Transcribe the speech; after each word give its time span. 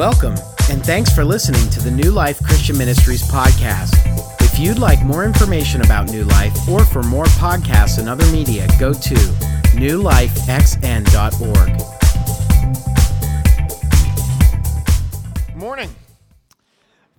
Welcome, 0.00 0.32
and 0.70 0.82
thanks 0.82 1.14
for 1.14 1.26
listening 1.26 1.68
to 1.72 1.78
the 1.78 1.90
New 1.90 2.10
Life 2.10 2.42
Christian 2.42 2.78
Ministries 2.78 3.20
podcast. 3.20 3.92
If 4.40 4.58
you'd 4.58 4.78
like 4.78 5.04
more 5.04 5.26
information 5.26 5.82
about 5.82 6.10
New 6.10 6.24
Life 6.24 6.66
or 6.70 6.86
for 6.86 7.02
more 7.02 7.26
podcasts 7.26 7.98
and 7.98 8.08
other 8.08 8.24
media, 8.32 8.66
go 8.78 8.94
to 8.94 9.14
newlifexn.org. 9.76 11.89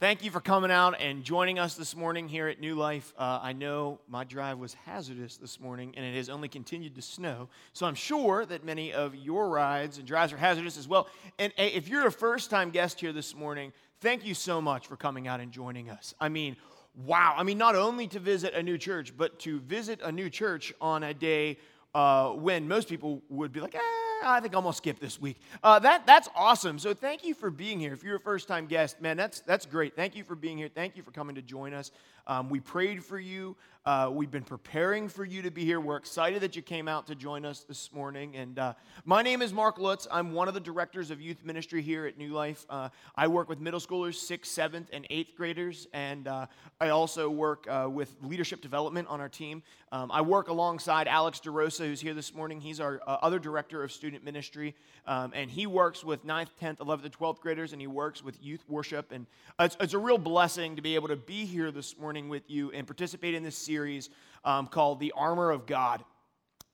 Thank 0.01 0.23
you 0.23 0.31
for 0.31 0.41
coming 0.41 0.71
out 0.71 0.99
and 0.99 1.23
joining 1.23 1.59
us 1.59 1.75
this 1.75 1.95
morning 1.95 2.27
here 2.27 2.47
at 2.47 2.59
New 2.59 2.73
Life. 2.73 3.13
Uh, 3.19 3.39
I 3.39 3.53
know 3.53 3.99
my 4.09 4.23
drive 4.23 4.57
was 4.57 4.73
hazardous 4.73 5.37
this 5.37 5.59
morning 5.59 5.93
and 5.95 6.03
it 6.03 6.15
has 6.15 6.27
only 6.27 6.47
continued 6.47 6.95
to 6.95 7.03
snow. 7.03 7.49
So 7.73 7.85
I'm 7.85 7.93
sure 7.93 8.43
that 8.47 8.65
many 8.65 8.93
of 8.93 9.13
your 9.13 9.47
rides 9.47 9.99
and 9.99 10.07
drives 10.07 10.33
are 10.33 10.37
hazardous 10.37 10.75
as 10.75 10.87
well. 10.87 11.07
And 11.37 11.53
if 11.55 11.87
you're 11.87 12.07
a 12.07 12.11
first 12.11 12.49
time 12.49 12.71
guest 12.71 12.99
here 12.99 13.13
this 13.13 13.35
morning, 13.35 13.73
thank 13.99 14.25
you 14.25 14.33
so 14.33 14.59
much 14.59 14.87
for 14.87 14.95
coming 14.95 15.27
out 15.27 15.39
and 15.39 15.51
joining 15.51 15.91
us. 15.91 16.15
I 16.19 16.29
mean, 16.29 16.55
wow. 16.95 17.35
I 17.37 17.43
mean, 17.43 17.59
not 17.59 17.75
only 17.75 18.07
to 18.07 18.19
visit 18.19 18.55
a 18.55 18.63
new 18.63 18.79
church, 18.79 19.15
but 19.15 19.37
to 19.41 19.59
visit 19.59 19.99
a 20.03 20.11
new 20.11 20.31
church 20.31 20.73
on 20.81 21.03
a 21.03 21.13
day 21.13 21.59
uh, 21.93 22.29
when 22.29 22.67
most 22.67 22.89
people 22.89 23.21
would 23.29 23.51
be 23.51 23.59
like, 23.59 23.75
eh, 23.75 24.00
I 24.23 24.39
think 24.39 24.55
I'm 24.55 24.63
gonna 24.63 24.73
skip 24.73 24.99
this 24.99 25.19
week. 25.19 25.37
Uh, 25.63 25.79
that 25.79 26.05
that's 26.05 26.29
awesome. 26.35 26.79
So 26.79 26.93
thank 26.93 27.23
you 27.23 27.33
for 27.33 27.49
being 27.49 27.79
here. 27.79 27.93
If 27.93 28.03
you're 28.03 28.17
a 28.17 28.19
first 28.19 28.47
time 28.47 28.65
guest, 28.67 29.01
man, 29.01 29.17
that's 29.17 29.41
that's 29.41 29.65
great. 29.65 29.95
Thank 29.95 30.15
you 30.15 30.23
for 30.23 30.35
being 30.35 30.57
here. 30.57 30.69
Thank 30.73 30.95
you 30.95 31.03
for 31.03 31.11
coming 31.11 31.35
to 31.35 31.41
join 31.41 31.73
us. 31.73 31.91
Um, 32.27 32.49
we 32.49 32.59
prayed 32.59 33.03
for 33.03 33.19
you. 33.19 33.55
Uh, 33.83 34.11
we've 34.13 34.29
been 34.29 34.43
preparing 34.43 35.09
for 35.09 35.25
you 35.25 35.41
to 35.41 35.49
be 35.49 35.65
here. 35.65 35.79
We're 35.79 35.97
excited 35.97 36.43
that 36.43 36.55
you 36.55 36.61
came 36.61 36.87
out 36.87 37.07
to 37.07 37.15
join 37.15 37.45
us 37.45 37.61
this 37.61 37.91
morning. 37.91 38.35
And 38.35 38.59
uh, 38.59 38.73
my 39.05 39.23
name 39.23 39.41
is 39.41 39.51
Mark 39.51 39.79
Lutz. 39.79 40.07
I'm 40.11 40.33
one 40.33 40.47
of 40.47 40.53
the 40.53 40.59
directors 40.59 41.09
of 41.09 41.19
youth 41.19 41.43
ministry 41.43 41.81
here 41.81 42.05
at 42.05 42.15
New 42.15 42.31
Life. 42.31 42.63
Uh, 42.69 42.89
I 43.15 43.27
work 43.27 43.49
with 43.49 43.59
middle 43.59 43.79
schoolers, 43.79 44.13
sixth, 44.15 44.51
seventh, 44.51 44.91
and 44.93 45.07
eighth 45.09 45.35
graders. 45.35 45.87
And 45.93 46.27
uh, 46.27 46.45
I 46.79 46.89
also 46.89 47.27
work 47.27 47.65
uh, 47.67 47.89
with 47.91 48.15
leadership 48.21 48.61
development 48.61 49.07
on 49.07 49.19
our 49.19 49.29
team. 49.29 49.63
Um, 49.91 50.11
I 50.11 50.21
work 50.21 50.47
alongside 50.47 51.07
Alex 51.07 51.41
DeRosa, 51.43 51.87
who's 51.87 52.01
here 52.01 52.13
this 52.13 52.35
morning. 52.35 52.61
He's 52.61 52.79
our 52.79 53.01
uh, 53.07 53.17
other 53.23 53.39
director 53.39 53.83
of 53.83 53.91
student 53.91 54.23
ministry. 54.23 54.75
Um, 55.07 55.31
and 55.33 55.49
he 55.49 55.65
works 55.65 56.03
with 56.03 56.23
9th, 56.23 56.49
10th, 56.61 56.77
11th, 56.77 57.05
and 57.05 57.17
12th 57.17 57.39
graders, 57.39 57.71
and 57.73 57.81
he 57.81 57.87
works 57.87 58.23
with 58.23 58.37
youth 58.43 58.63
worship. 58.69 59.11
And 59.11 59.25
it's, 59.59 59.75
it's 59.79 59.93
a 59.95 59.99
real 59.99 60.19
blessing 60.19 60.75
to 60.75 60.83
be 60.83 60.93
able 60.93 61.07
to 61.07 61.15
be 61.15 61.45
here 61.45 61.71
this 61.71 61.97
morning 61.97 62.29
with 62.29 62.43
you 62.47 62.71
and 62.73 62.85
participate 62.85 63.33
in 63.33 63.41
this 63.41 63.57
series 63.71 64.09
um, 64.43 64.67
called 64.67 64.99
The 64.99 65.13
Armor 65.15 65.49
of 65.49 65.65
God. 65.65 66.03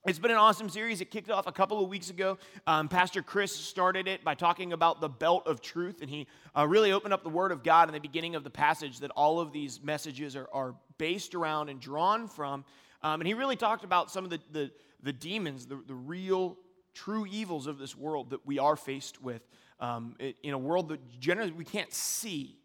It's 0.08 0.18
been 0.18 0.32
an 0.32 0.38
awesome 0.38 0.68
series. 0.68 1.00
It 1.00 1.12
kicked 1.12 1.30
off 1.30 1.46
a 1.46 1.52
couple 1.52 1.80
of 1.80 1.90
weeks 1.90 2.10
ago. 2.10 2.40
Um, 2.66 2.88
Pastor 2.88 3.22
Chris 3.22 3.52
started 3.52 4.08
it 4.08 4.24
by 4.24 4.34
talking 4.34 4.74
about 4.74 5.00
the 5.00 5.08
belt 5.08 5.46
of 5.46 5.62
truth, 5.62 6.02
and 6.02 6.10
he 6.10 6.26
uh, 6.58 6.66
really 6.66 6.92
opened 6.92 7.14
up 7.14 7.22
the 7.22 7.30
Word 7.30 7.52
of 7.52 7.62
God 7.62 7.88
in 7.88 7.94
the 7.94 8.00
beginning 8.00 8.34
of 8.34 8.44
the 8.44 8.50
passage 8.50 9.02
that 9.02 9.12
all 9.12 9.40
of 9.40 9.52
these 9.52 9.80
messages 9.84 10.36
are, 10.36 10.50
are 10.52 10.74
based 10.98 11.36
around 11.36 11.70
and 11.70 11.80
drawn 11.80 12.28
from. 12.28 12.66
Um, 13.04 13.22
and 13.22 13.28
he 13.28 13.36
really 13.36 13.56
talked 13.56 13.84
about 13.84 14.10
some 14.10 14.24
of 14.24 14.32
the, 14.32 14.40
the, 14.52 14.72
the 15.04 15.14
demons, 15.14 15.68
the, 15.68 15.80
the 15.86 15.94
real, 15.94 16.58
true 16.96 17.28
evils 17.28 17.68
of 17.68 17.78
this 17.78 17.96
world 17.96 18.32
that 18.32 18.44
we 18.44 18.58
are 18.58 18.76
faced 18.76 19.22
with 19.22 19.48
um, 19.80 20.16
in 20.42 20.56
a 20.56 20.58
world 20.58 20.90
that 20.90 21.20
generally 21.20 21.52
we 21.52 21.64
can't 21.64 21.94
see. 21.94 22.58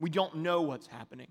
We 0.00 0.10
don't 0.10 0.36
know 0.36 0.60
what's 0.60 0.86
happening. 0.86 1.28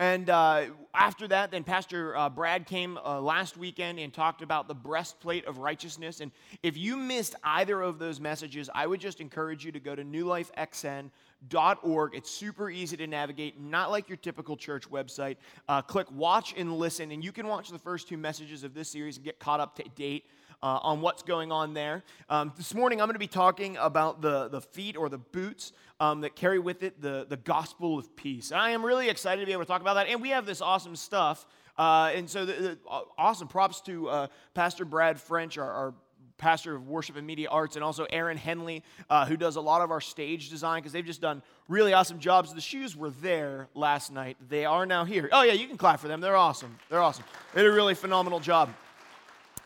And 0.00 0.28
uh, 0.30 0.64
after 0.94 1.28
that, 1.28 1.50
then 1.50 1.62
Pastor 1.62 2.16
uh, 2.16 2.30
Brad 2.30 2.66
came 2.66 2.96
uh, 2.96 3.20
last 3.20 3.58
weekend 3.58 3.98
and 3.98 4.14
talked 4.14 4.40
about 4.40 4.66
the 4.66 4.74
breastplate 4.74 5.44
of 5.44 5.58
righteousness. 5.58 6.20
And 6.20 6.32
if 6.62 6.78
you 6.78 6.96
missed 6.96 7.34
either 7.44 7.82
of 7.82 7.98
those 7.98 8.18
messages, 8.18 8.70
I 8.74 8.86
would 8.86 8.98
just 8.98 9.20
encourage 9.20 9.62
you 9.62 9.72
to 9.72 9.78
go 9.78 9.94
to 9.94 10.02
newlifexn.org. 10.02 12.14
It's 12.14 12.30
super 12.30 12.70
easy 12.70 12.96
to 12.96 13.06
navigate, 13.06 13.60
not 13.60 13.90
like 13.90 14.08
your 14.08 14.16
typical 14.16 14.56
church 14.56 14.90
website. 14.90 15.36
Uh, 15.68 15.82
click 15.82 16.10
watch 16.12 16.54
and 16.56 16.78
listen, 16.78 17.10
and 17.10 17.22
you 17.22 17.30
can 17.30 17.46
watch 17.46 17.68
the 17.68 17.78
first 17.78 18.08
two 18.08 18.16
messages 18.16 18.64
of 18.64 18.72
this 18.72 18.88
series 18.88 19.16
and 19.16 19.24
get 19.26 19.38
caught 19.38 19.60
up 19.60 19.76
to 19.76 19.84
date 19.96 20.24
uh, 20.62 20.78
on 20.82 21.00
what's 21.00 21.22
going 21.22 21.52
on 21.52 21.74
there. 21.74 22.02
Um, 22.28 22.52
this 22.56 22.74
morning, 22.74 23.00
I'm 23.00 23.06
going 23.06 23.14
to 23.14 23.18
be 23.18 23.26
talking 23.26 23.76
about 23.78 24.20
the, 24.20 24.48
the 24.48 24.60
feet 24.60 24.96
or 24.96 25.08
the 25.08 25.18
boots 25.18 25.72
um, 25.98 26.22
that 26.22 26.36
carry 26.36 26.58
with 26.58 26.82
it 26.82 27.00
the, 27.00 27.26
the 27.28 27.36
gospel 27.36 27.98
of 27.98 28.14
peace. 28.16 28.50
And 28.50 28.60
I 28.60 28.70
am 28.70 28.84
really 28.84 29.08
excited 29.08 29.40
to 29.40 29.46
be 29.46 29.52
able 29.52 29.64
to 29.64 29.68
talk 29.68 29.80
about 29.80 29.94
that. 29.94 30.08
And 30.08 30.20
we 30.20 30.30
have 30.30 30.46
this 30.46 30.60
awesome 30.60 30.96
stuff. 30.96 31.46
Uh, 31.78 32.12
and 32.14 32.28
so, 32.28 32.44
the, 32.44 32.52
the, 32.52 32.78
awesome 33.16 33.48
props 33.48 33.80
to 33.82 34.08
uh, 34.08 34.26
Pastor 34.54 34.84
Brad 34.84 35.20
French, 35.20 35.56
our, 35.56 35.70
our 35.70 35.94
pastor 36.40 36.74
of 36.74 36.88
worship 36.88 37.16
and 37.16 37.26
media 37.26 37.48
arts, 37.48 37.76
and 37.76 37.84
also 37.84 38.06
Aaron 38.10 38.36
Henley, 38.36 38.82
uh, 39.08 39.26
who 39.26 39.36
does 39.36 39.56
a 39.56 39.60
lot 39.60 39.82
of 39.82 39.90
our 39.90 40.00
stage 40.00 40.50
design 40.50 40.80
because 40.80 40.92
they've 40.92 41.04
just 41.04 41.20
done 41.20 41.42
really 41.68 41.92
awesome 41.92 42.18
jobs. 42.18 42.52
The 42.52 42.60
shoes 42.60 42.96
were 42.96 43.10
there 43.10 43.68
last 43.74 44.10
night. 44.10 44.36
They 44.48 44.64
are 44.64 44.86
now 44.86 45.04
here. 45.04 45.28
Oh, 45.32 45.42
yeah, 45.42 45.52
you 45.52 45.68
can 45.68 45.76
clap 45.76 46.00
for 46.00 46.08
them. 46.08 46.20
They're 46.20 46.36
awesome. 46.36 46.78
They're 46.88 47.02
awesome. 47.02 47.24
They 47.54 47.62
did 47.62 47.70
a 47.70 47.74
really 47.74 47.94
phenomenal 47.94 48.40
job. 48.40 48.70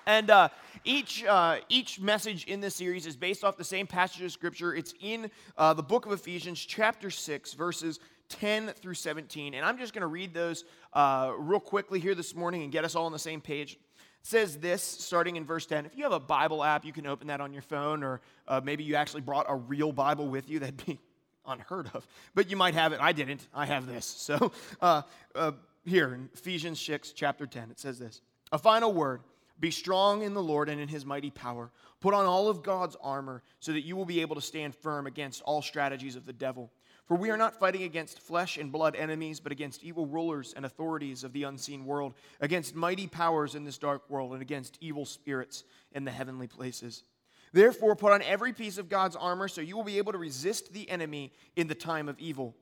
And 0.07 0.29
uh, 0.29 0.49
each, 0.85 1.25
uh, 1.25 1.57
each 1.69 1.99
message 1.99 2.45
in 2.45 2.61
this 2.61 2.75
series 2.75 3.07
is 3.07 3.17
based 3.17 3.43
off 3.43 3.57
the 3.57 3.65
same 3.65 3.87
passage 3.87 4.23
of 4.23 4.33
Scripture. 4.33 4.75
It's 4.75 4.95
in 5.01 5.31
uh, 5.57 5.75
the 5.75 5.83
book 5.83 6.05
of 6.07 6.13
Ephesians, 6.13 6.61
chapter 6.61 7.11
6, 7.11 7.55
verses 7.55 8.01
10 8.29 8.69
through 8.69 8.95
17. 8.95 9.55
And 9.55 9.65
I'm 9.65 9.79
just 9.79 9.95
going 9.95 10.03
to 10.03 10.07
read 10.07 10.35
those 10.35 10.65
uh, 10.93 11.33
real 11.39 11.61
quickly 11.61 12.01
here 12.01 12.15
this 12.15 12.35
morning 12.35 12.63
and 12.63 12.71
get 12.71 12.85
us 12.85 12.95
all 12.95 13.07
on 13.07 13.13
the 13.13 13.19
same 13.19 13.41
page. 13.41 13.75
It 13.75 13.79
says 14.23 14.59
this, 14.59 14.83
starting 14.83 15.37
in 15.37 15.45
verse 15.45 15.67
10. 15.67 15.87
If 15.87 15.97
you 15.97 16.05
have 16.05 16.13
a 16.13 16.21
Bible 16.21 16.63
app, 16.63 16.85
you 16.85 16.93
can 16.93 17.07
open 17.07 17.29
that 17.29 17.41
on 17.41 17.53
your 17.53 17.63
phone, 17.63 18.03
or 18.03 18.21
uh, 18.47 18.61
maybe 18.63 18.85
you 18.85 18.95
actually 18.95 19.23
brought 19.23 19.47
a 19.49 19.57
real 19.57 19.93
Bible 19.93 20.29
with 20.29 20.51
you. 20.51 20.59
That'd 20.59 20.85
be 20.85 20.99
unheard 21.47 21.91
of. 21.95 22.07
But 22.35 22.51
you 22.51 22.57
might 22.57 22.75
have 22.75 22.93
it. 22.93 23.01
I 23.01 23.13
didn't. 23.13 23.47
I 23.55 23.67
have 23.67 23.87
this. 23.87 24.05
So 24.05 24.53
uh, 24.81 25.03
here 25.85 26.13
in 26.15 26.29
Ephesians 26.35 26.81
6, 26.81 27.13
chapter 27.13 27.47
10, 27.47 27.71
it 27.71 27.79
says 27.79 27.99
this 27.99 28.21
A 28.53 28.59
final 28.59 28.93
word. 28.93 29.23
Be 29.61 29.71
strong 29.71 30.23
in 30.23 30.35
the 30.35 30.43
Lord 30.43 30.69
and 30.69 30.81
in 30.81 30.89
his 30.89 31.07
mighty 31.07 31.31
power. 31.31 31.71
Put 32.01 32.15
on 32.15 32.27
all 32.27 32.49
of 32.49 32.63
God's 32.63 32.97
armor 33.01 33.43
so 33.61 33.73
that 33.73 33.85
you 33.85 33.97
will 33.97 34.05
be 34.05 34.21
able 34.21 34.35
to 34.35 34.43
stand 34.43 34.75
firm 34.75 35.07
against 35.07 35.43
all 35.43 35.63
strategies 35.63 36.17
of 36.17 36.27
the 36.27 36.33
devil. 36.33 36.71
For 37.07 37.17
we 37.17 37.31
are 37.31 37.37
not 37.37 37.59
fighting 37.59 37.83
against 37.83 38.21
flesh 38.21 38.57
and 38.57 38.73
blood 38.73 38.97
enemies, 38.97 39.39
but 39.39 39.53
against 39.53 39.85
evil 39.85 40.07
rulers 40.07 40.55
and 40.57 40.65
authorities 40.65 41.23
of 41.23 41.33
the 41.33 41.43
unseen 41.45 41.85
world, 41.85 42.15
against 42.41 42.75
mighty 42.75 43.07
powers 43.07 43.55
in 43.55 43.65
this 43.65 43.79
dark 43.79 44.09
world, 44.09 44.33
and 44.33 44.41
against 44.41 44.79
evil 44.81 45.05
spirits 45.05 45.65
in 45.93 46.05
the 46.05 46.11
heavenly 46.11 46.47
places. 46.47 47.05
Therefore, 47.53 47.95
put 47.95 48.13
on 48.13 48.23
every 48.23 48.53
piece 48.53 48.79
of 48.79 48.89
God's 48.89 49.17
armor 49.17 49.49
so 49.49 49.61
you 49.61 49.77
will 49.77 49.85
be 49.85 49.99
able 49.99 50.13
to 50.13 50.19
resist 50.19 50.73
the 50.73 50.89
enemy 50.89 51.33
in 51.57 51.69
the 51.69 51.75
time 51.75 52.09
of 52.09 52.19
evil. 52.19 52.57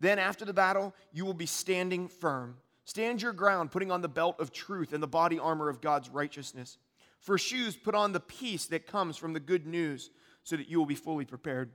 Then, 0.00 0.18
after 0.18 0.44
the 0.44 0.52
battle, 0.52 0.94
you 1.12 1.24
will 1.24 1.34
be 1.34 1.46
standing 1.46 2.08
firm. 2.08 2.58
Stand 2.88 3.20
your 3.20 3.34
ground, 3.34 3.70
putting 3.70 3.90
on 3.90 4.00
the 4.00 4.08
belt 4.08 4.40
of 4.40 4.50
truth 4.50 4.94
and 4.94 5.02
the 5.02 5.06
body 5.06 5.38
armor 5.38 5.68
of 5.68 5.82
God's 5.82 6.08
righteousness. 6.08 6.78
For 7.20 7.36
shoes, 7.36 7.76
put 7.76 7.94
on 7.94 8.12
the 8.12 8.18
peace 8.18 8.64
that 8.68 8.86
comes 8.86 9.18
from 9.18 9.34
the 9.34 9.40
good 9.40 9.66
news, 9.66 10.08
so 10.42 10.56
that 10.56 10.70
you 10.70 10.78
will 10.78 10.86
be 10.86 10.94
fully 10.94 11.26
prepared. 11.26 11.70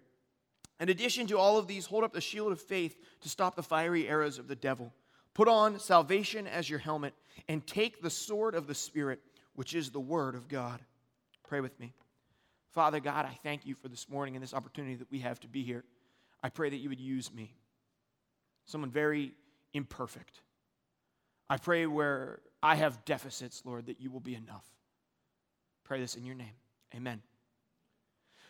In 0.79 0.89
addition 0.89 1.27
to 1.27 1.37
all 1.37 1.59
of 1.59 1.67
these, 1.67 1.85
hold 1.85 2.03
up 2.03 2.13
the 2.13 2.19
shield 2.19 2.51
of 2.51 2.59
faith 2.59 2.97
to 3.21 3.29
stop 3.29 3.55
the 3.55 3.61
fiery 3.61 4.07
arrows 4.07 4.39
of 4.39 4.47
the 4.47 4.55
devil. 4.55 4.91
Put 5.35 5.47
on 5.47 5.77
salvation 5.77 6.47
as 6.47 6.67
your 6.67 6.79
helmet, 6.79 7.13
and 7.47 7.65
take 7.67 8.01
the 8.01 8.09
sword 8.09 8.55
of 8.55 8.65
the 8.65 8.73
Spirit, 8.73 9.19
which 9.53 9.75
is 9.75 9.91
the 9.91 9.99
word 9.99 10.33
of 10.33 10.47
God. 10.47 10.79
Pray 11.47 11.59
with 11.59 11.79
me. 11.79 11.93
Father 12.71 12.99
God, 12.99 13.27
I 13.27 13.37
thank 13.43 13.67
you 13.67 13.75
for 13.75 13.87
this 13.87 14.09
morning 14.09 14.35
and 14.35 14.41
this 14.41 14.55
opportunity 14.55 14.95
that 14.95 15.11
we 15.11 15.19
have 15.19 15.39
to 15.41 15.47
be 15.47 15.61
here. 15.61 15.83
I 16.41 16.49
pray 16.49 16.71
that 16.71 16.77
you 16.77 16.89
would 16.89 16.99
use 16.99 17.31
me, 17.31 17.53
someone 18.65 18.89
very 18.89 19.35
imperfect 19.75 20.41
I 21.53 21.57
pray 21.57 21.85
where 21.85 22.39
I 22.63 22.73
have 22.73 23.05
deficits, 23.05 23.61
Lord, 23.63 23.85
that 23.85 24.01
you 24.01 24.09
will 24.09 24.19
be 24.19 24.33
enough. 24.33 24.65
Pray 25.83 25.99
this 25.99 26.15
in 26.15 26.25
your 26.25 26.33
name. 26.33 26.55
Amen. 26.95 27.21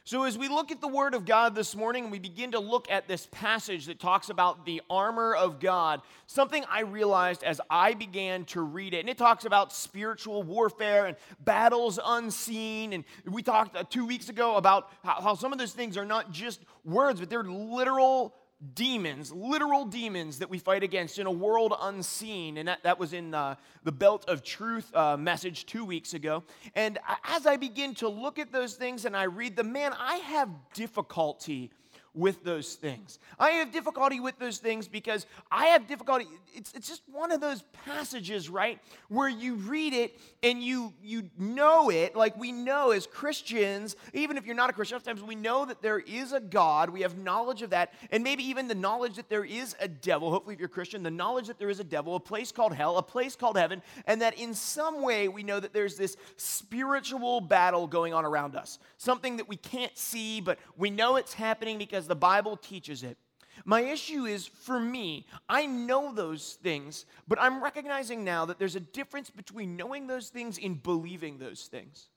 So, 0.06 0.24
as 0.24 0.38
we 0.38 0.48
look 0.48 0.72
at 0.72 0.80
the 0.80 0.88
Word 0.88 1.14
of 1.14 1.26
God 1.26 1.54
this 1.54 1.76
morning, 1.76 2.12
we 2.12 2.20
begin 2.20 2.54
to 2.54 2.60
look 2.60 2.90
at 2.90 3.10
this 3.10 3.28
passage 3.30 3.88
that 3.88 4.00
talks 4.00 4.30
about 4.30 4.66
the 4.66 4.82
armor 4.90 5.36
of 5.36 5.60
God. 5.60 6.02
Something 6.28 6.64
I 6.70 6.84
realized 6.84 7.44
as 7.44 7.60
I 7.70 7.94
began 7.94 8.46
to 8.46 8.62
read 8.62 8.94
it, 8.94 9.02
and 9.02 9.10
it 9.10 9.18
talks 9.18 9.44
about 9.44 9.74
spiritual 9.74 10.42
warfare 10.42 11.06
and 11.06 11.18
battles 11.42 12.00
unseen. 12.02 12.94
And 12.94 13.04
we 13.26 13.44
talked 13.44 13.76
uh, 13.76 13.84
two 13.90 14.06
weeks 14.06 14.30
ago 14.30 14.56
about 14.56 14.90
how, 15.04 15.20
how 15.20 15.36
some 15.36 15.52
of 15.52 15.60
those 15.60 15.74
things 15.74 15.98
are 15.98 16.06
not 16.06 16.32
just 16.32 16.62
words, 16.86 17.20
but 17.20 17.30
they're 17.30 17.44
literal 17.44 18.34
demons, 18.76 19.32
literal 19.32 19.86
demons 19.86 20.40
that 20.40 20.50
we 20.50 20.58
fight 20.58 20.84
against 20.84 21.20
in 21.20 21.28
a 21.28 21.32
world 21.32 21.74
unseen. 21.82 22.58
And 22.58 22.68
that, 22.68 22.84
that 22.84 23.00
was 23.00 23.14
in 23.14 23.34
uh, 23.34 23.56
the 23.84 23.92
Belt 23.92 24.26
of 24.28 24.44
Truth 24.44 24.94
uh, 24.96 25.18
message 25.18 25.66
two 25.66 25.86
weeks 25.86 26.14
ago. 26.14 26.44
And 26.76 27.00
as 27.24 27.46
I 27.46 27.58
begin 27.58 27.94
to 27.96 28.10
look 28.10 28.40
at 28.40 28.52
those 28.52 28.76
things 28.76 29.06
and 29.06 29.16
I 29.16 29.24
read 29.24 29.56
them, 29.56 29.72
man, 29.72 29.94
I 29.98 30.16
have 30.18 30.50
difficulty 30.74 31.72
with 32.16 32.44
those 32.44 32.76
things. 32.76 33.20
I 33.40 33.52
have 33.52 33.72
difficulty 33.72 34.20
with 34.20 34.38
those 34.38 34.60
things 34.60 34.88
because 34.88 35.26
I 35.52 35.68
have 35.68 35.88
difficulty. 35.88 36.28
It's, 36.54 36.72
it's 36.74 36.88
just 36.88 37.02
one 37.12 37.32
of 37.32 37.42
those 37.42 37.64
passages, 37.86 38.50
right, 38.50 38.80
where 39.10 39.30
you 39.30 39.56
read 39.56 39.94
it 39.94 40.20
and 40.44 40.62
you 40.62 40.94
you 41.02 41.30
know 41.38 41.90
it. 41.90 42.16
Like 42.16 42.38
we 42.38 42.52
know 42.52 42.92
as 42.92 43.08
Christians, 43.08 43.96
even 44.14 44.38
if 44.38 44.46
you're 44.46 44.56
not 44.56 44.70
a 44.70 44.74
Christian, 44.74 45.00
sometimes 45.00 45.24
we 45.24 45.36
know 45.36 45.66
that 45.66 45.82
there 45.82 46.00
is 46.00 46.34
a 46.34 46.40
God. 46.40 46.90
We 46.90 47.02
have 47.02 47.18
knowledge 47.18 47.64
of 47.64 47.72
that, 47.72 47.94
and 48.12 48.24
maybe 48.24 48.44
even 48.44 48.68
the 48.68 48.76
knowledge 48.76 49.16
that 49.16 49.30
there 49.30 49.46
is 49.46 49.76
a 49.80 49.88
devil. 49.88 50.30
Hopefully, 50.30 50.54
if 50.54 50.60
you're 50.60 50.70
Christian, 50.70 51.02
the 51.02 51.12
knowledge 51.12 51.48
that 51.48 51.58
there 51.58 51.70
is 51.70 51.80
a 51.80 51.84
devil, 51.84 52.16
a 52.16 52.20
place 52.20 52.52
called 52.52 52.74
hell, 52.74 52.98
a 52.98 53.04
place 53.04 53.36
called 53.36 53.58
heaven, 53.58 53.82
and 54.06 54.22
that 54.22 54.38
in 54.38 54.54
some 54.54 55.02
way 55.02 55.28
we 55.28 55.42
know 55.42 55.60
that 55.60 55.74
there's 55.74 55.96
this 55.96 56.16
spiritual 56.38 57.42
battle 57.42 57.88
going 57.88 58.14
on 58.14 58.26
around 58.26 58.56
us. 58.56 58.78
Something 58.98 59.38
that 59.38 59.50
we 59.50 59.56
can't 59.56 59.98
see, 59.98 60.42
but 60.42 60.60
we 60.78 60.90
know 60.90 61.16
it's 61.16 61.34
happening 61.34 61.78
because 61.78 62.03
because 62.04 62.10
the 62.10 62.16
Bible 62.16 62.58
teaches 62.58 63.04
it. 63.04 63.18
My 63.64 63.82
issue 63.82 64.26
is 64.26 64.46
for 64.46 64.78
me, 64.78 65.26
I 65.48 65.66
know 65.66 66.14
those 66.14 66.58
things, 66.62 67.06
but 67.30 67.40
I'm 67.40 67.64
recognizing 67.64 68.26
now 68.26 68.46
that 68.46 68.60
there's 68.60 68.76
a 68.76 68.82
difference 68.82 69.30
between 69.30 69.78
knowing 69.78 70.08
those 70.08 70.28
things 70.28 70.60
and 70.62 70.84
believing 70.84 71.38
those 71.38 71.68
things. 71.72 72.10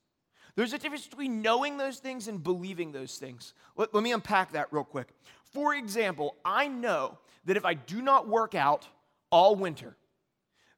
There's 0.56 0.72
a 0.72 0.78
difference 0.78 1.06
between 1.06 1.40
knowing 1.40 1.76
those 1.76 1.98
things 1.98 2.26
and 2.26 2.42
believing 2.42 2.90
those 2.90 3.18
things. 3.18 3.54
Let, 3.76 3.94
let 3.94 4.02
me 4.02 4.12
unpack 4.12 4.52
that 4.52 4.72
real 4.72 4.82
quick. 4.82 5.08
For 5.52 5.74
example, 5.74 6.34
I 6.44 6.66
know 6.66 7.18
that 7.44 7.56
if 7.56 7.64
I 7.64 7.74
do 7.74 8.02
not 8.02 8.26
work 8.26 8.56
out 8.56 8.88
all 9.30 9.54
winter, 9.54 9.96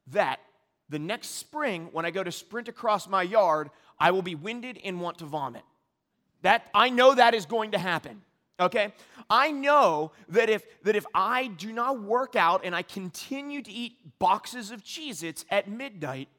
that 0.07 0.39
the 0.89 0.99
next 0.99 1.29
spring, 1.29 1.89
when 1.93 2.05
I 2.05 2.11
go 2.11 2.23
to 2.23 2.31
sprint 2.31 2.67
across 2.67 3.07
my 3.07 3.23
yard, 3.23 3.71
I 3.97 4.11
will 4.11 4.21
be 4.21 4.35
winded 4.35 4.79
and 4.83 5.01
want 5.01 5.17
to 5.19 5.25
vomit. 5.25 5.63
That 6.43 6.67
I 6.75 6.89
know 6.89 7.15
that 7.15 7.33
is 7.33 7.47
going 7.47 7.71
to 7.71 7.79
happen. 7.79 8.21
Okay? 8.59 8.93
I 9.29 9.51
know 9.51 10.11
that 10.29 10.49
if 10.49 10.63
that 10.83 10.95
if 10.95 11.05
I 11.13 11.47
do 11.47 11.71
not 11.71 12.01
work 12.01 12.35
out 12.35 12.65
and 12.65 12.75
I 12.75 12.81
continue 12.81 13.61
to 13.61 13.71
eat 13.71 14.19
boxes 14.19 14.71
of 14.71 14.83
Cheez-Its 14.83 15.45
at 15.49 15.69
midnight, 15.69 16.29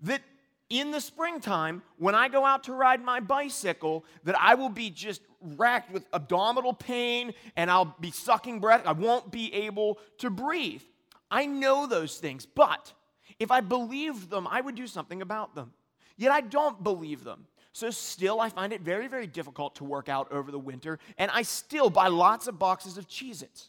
that 0.00 0.22
in 0.70 0.90
the 0.90 1.00
springtime, 1.00 1.82
when 1.98 2.14
I 2.14 2.28
go 2.28 2.44
out 2.44 2.64
to 2.64 2.72
ride 2.72 3.02
my 3.04 3.20
bicycle, 3.20 4.04
that 4.24 4.34
I 4.40 4.54
will 4.54 4.70
be 4.70 4.90
just 4.90 5.20
racked 5.40 5.92
with 5.92 6.06
abdominal 6.12 6.72
pain 6.72 7.34
and 7.56 7.70
I'll 7.70 7.94
be 8.00 8.10
sucking 8.10 8.60
breath. 8.60 8.86
I 8.86 8.92
won't 8.92 9.30
be 9.30 9.52
able 9.54 9.98
to 10.18 10.30
breathe. 10.30 10.82
I 11.30 11.46
know 11.46 11.86
those 11.86 12.16
things, 12.16 12.46
but 12.46 12.92
if 13.38 13.50
I 13.50 13.60
believed 13.60 14.30
them, 14.30 14.46
I 14.50 14.60
would 14.60 14.74
do 14.74 14.86
something 14.86 15.20
about 15.20 15.54
them. 15.54 15.72
Yet 16.16 16.32
I 16.32 16.40
don't 16.40 16.82
believe 16.82 17.24
them. 17.24 17.46
So, 17.74 17.90
still, 17.90 18.40
I 18.40 18.50
find 18.50 18.72
it 18.72 18.82
very, 18.82 19.08
very 19.08 19.26
difficult 19.26 19.74
to 19.76 19.84
work 19.84 20.08
out 20.08 20.30
over 20.30 20.52
the 20.52 20.58
winter, 20.60 21.00
and 21.18 21.28
I 21.32 21.42
still 21.42 21.90
buy 21.90 22.06
lots 22.06 22.46
of 22.46 22.56
boxes 22.56 22.98
of 22.98 23.08
Cheez 23.08 23.42
Its. 23.42 23.68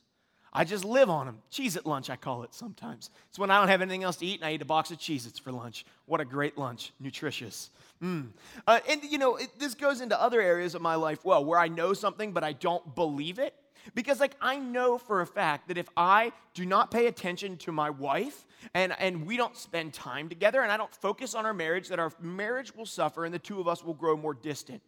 I 0.54 0.64
just 0.64 0.86
live 0.86 1.10
on 1.10 1.26
them. 1.26 1.40
Cheez 1.52 1.76
It 1.76 1.88
lunch, 1.88 2.12
I 2.12 2.16
call 2.16 2.44
it 2.44 2.54
sometimes. 2.54 3.10
It's 3.30 3.40
when 3.40 3.50
I 3.50 3.58
don't 3.60 3.68
have 3.68 3.82
anything 3.82 4.04
else 4.04 4.16
to 4.18 4.26
eat 4.28 4.42
and 4.42 4.48
I 4.48 4.54
eat 4.54 4.62
a 4.62 4.66
box 4.66 4.92
of 4.92 5.00
Cheez 5.00 5.26
Its 5.28 5.40
for 5.40 5.52
lunch. 5.52 5.88
What 6.06 6.22
a 6.22 6.26
great 6.26 6.56
lunch, 6.56 6.94
nutritious. 7.00 7.72
Mm. 8.02 8.28
Uh, 8.68 8.80
and, 8.88 9.04
you 9.04 9.18
know, 9.18 9.38
it, 9.38 9.50
this 9.58 9.74
goes 9.74 10.02
into 10.02 10.22
other 10.22 10.40
areas 10.40 10.76
of 10.76 10.84
my 10.84 10.96
life, 10.96 11.26
well, 11.26 11.44
where 11.44 11.58
I 11.58 11.68
know 11.68 11.94
something 11.94 12.32
but 12.32 12.44
I 12.44 12.54
don't 12.54 12.94
believe 12.94 13.40
it. 13.40 13.56
Because, 13.94 14.20
like, 14.20 14.36
I 14.42 14.58
know 14.58 14.98
for 14.98 15.22
a 15.22 15.28
fact 15.28 15.68
that 15.68 15.78
if 15.78 15.88
I 15.96 16.32
do 16.54 16.66
not 16.66 16.92
pay 16.92 17.08
attention 17.08 17.58
to 17.58 17.72
my 17.72 17.90
wife 17.90 18.46
and, 18.74 18.96
and 19.00 19.26
we 19.26 19.38
don't 19.38 19.56
spend 19.56 19.94
time 19.94 20.30
together 20.30 20.62
and 20.62 20.72
I 20.72 20.78
don't 20.78 20.94
focus 20.94 21.36
on 21.36 21.46
our 21.46 21.54
marriage, 21.54 21.90
that 21.90 22.00
our 22.00 22.12
marriage 22.20 22.76
will 22.76 22.86
suffer 22.86 23.26
and 23.26 23.34
the 23.34 23.40
two 23.40 23.60
of 23.60 23.68
us 23.68 23.84
will 23.84 23.94
grow 23.94 24.18
more 24.18 24.34
distant. 24.34 24.82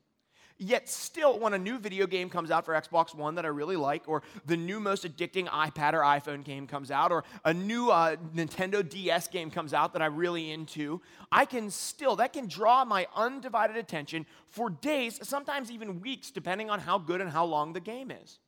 Yet, 0.59 0.89
still, 0.89 1.37
when 1.37 1.53
a 1.53 1.57
new 1.59 1.77
video 1.77 2.07
game 2.07 2.31
comes 2.31 2.49
out 2.49 2.65
for 2.65 2.73
Xbox 2.73 3.13
One 3.13 3.35
that 3.35 3.45
I 3.45 3.49
really 3.49 3.75
like, 3.75 4.07
or 4.07 4.23
the 4.47 4.57
new 4.57 4.79
most 4.79 5.03
addicting 5.03 5.47
iPad 5.47 5.93
or 5.93 5.99
iPhone 5.99 6.43
game 6.43 6.65
comes 6.65 6.89
out, 6.89 7.11
or 7.11 7.25
a 7.45 7.53
new 7.53 7.91
uh, 7.91 8.15
Nintendo 8.33 8.87
DS 8.87 9.27
game 9.27 9.51
comes 9.51 9.71
out 9.71 9.93
that 9.93 10.01
I'm 10.01 10.15
really 10.15 10.51
into, 10.51 10.99
I 11.31 11.45
can 11.45 11.69
still, 11.69 12.15
that 12.15 12.33
can 12.33 12.47
draw 12.47 12.83
my 12.85 13.05
undivided 13.15 13.77
attention 13.77 14.25
for 14.47 14.71
days, 14.71 15.19
sometimes 15.21 15.69
even 15.69 16.01
weeks, 16.01 16.31
depending 16.31 16.71
on 16.71 16.79
how 16.79 16.97
good 16.97 17.21
and 17.21 17.29
how 17.29 17.45
long 17.45 17.73
the 17.73 17.79
game 17.79 18.09
is. 18.09 18.39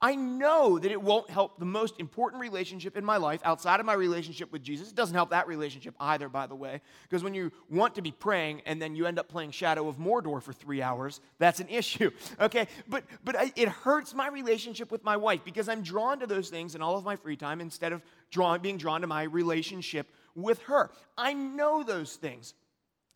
I 0.00 0.14
know 0.14 0.78
that 0.78 0.90
it 0.90 1.00
won't 1.00 1.30
help 1.30 1.58
the 1.58 1.64
most 1.64 1.98
important 1.98 2.40
relationship 2.40 2.96
in 2.96 3.04
my 3.04 3.16
life 3.16 3.40
outside 3.44 3.80
of 3.80 3.86
my 3.86 3.94
relationship 3.94 4.52
with 4.52 4.62
Jesus. 4.62 4.90
It 4.90 4.94
doesn't 4.94 5.14
help 5.14 5.30
that 5.30 5.48
relationship 5.48 5.94
either, 5.98 6.28
by 6.28 6.46
the 6.46 6.54
way, 6.54 6.80
because 7.04 7.24
when 7.24 7.34
you 7.34 7.50
want 7.70 7.94
to 7.94 8.02
be 8.02 8.12
praying 8.12 8.62
and 8.66 8.80
then 8.80 8.94
you 8.94 9.06
end 9.06 9.18
up 9.18 9.28
playing 9.28 9.52
Shadow 9.52 9.88
of 9.88 9.96
Mordor 9.96 10.42
for 10.42 10.52
three 10.52 10.82
hours, 10.82 11.20
that's 11.38 11.60
an 11.60 11.68
issue, 11.70 12.10
okay? 12.40 12.68
But, 12.88 13.04
but 13.24 13.36
I, 13.36 13.52
it 13.56 13.68
hurts 13.68 14.14
my 14.14 14.28
relationship 14.28 14.90
with 14.90 15.04
my 15.04 15.16
wife 15.16 15.40
because 15.44 15.68
I'm 15.68 15.82
drawn 15.82 16.20
to 16.20 16.26
those 16.26 16.50
things 16.50 16.74
in 16.74 16.82
all 16.82 16.96
of 16.96 17.04
my 17.04 17.16
free 17.16 17.36
time 17.36 17.60
instead 17.60 17.92
of 17.92 18.02
drawn, 18.30 18.60
being 18.60 18.78
drawn 18.78 19.00
to 19.00 19.06
my 19.06 19.22
relationship 19.22 20.08
with 20.34 20.60
her. 20.64 20.90
I 21.16 21.32
know 21.32 21.82
those 21.82 22.16
things. 22.16 22.54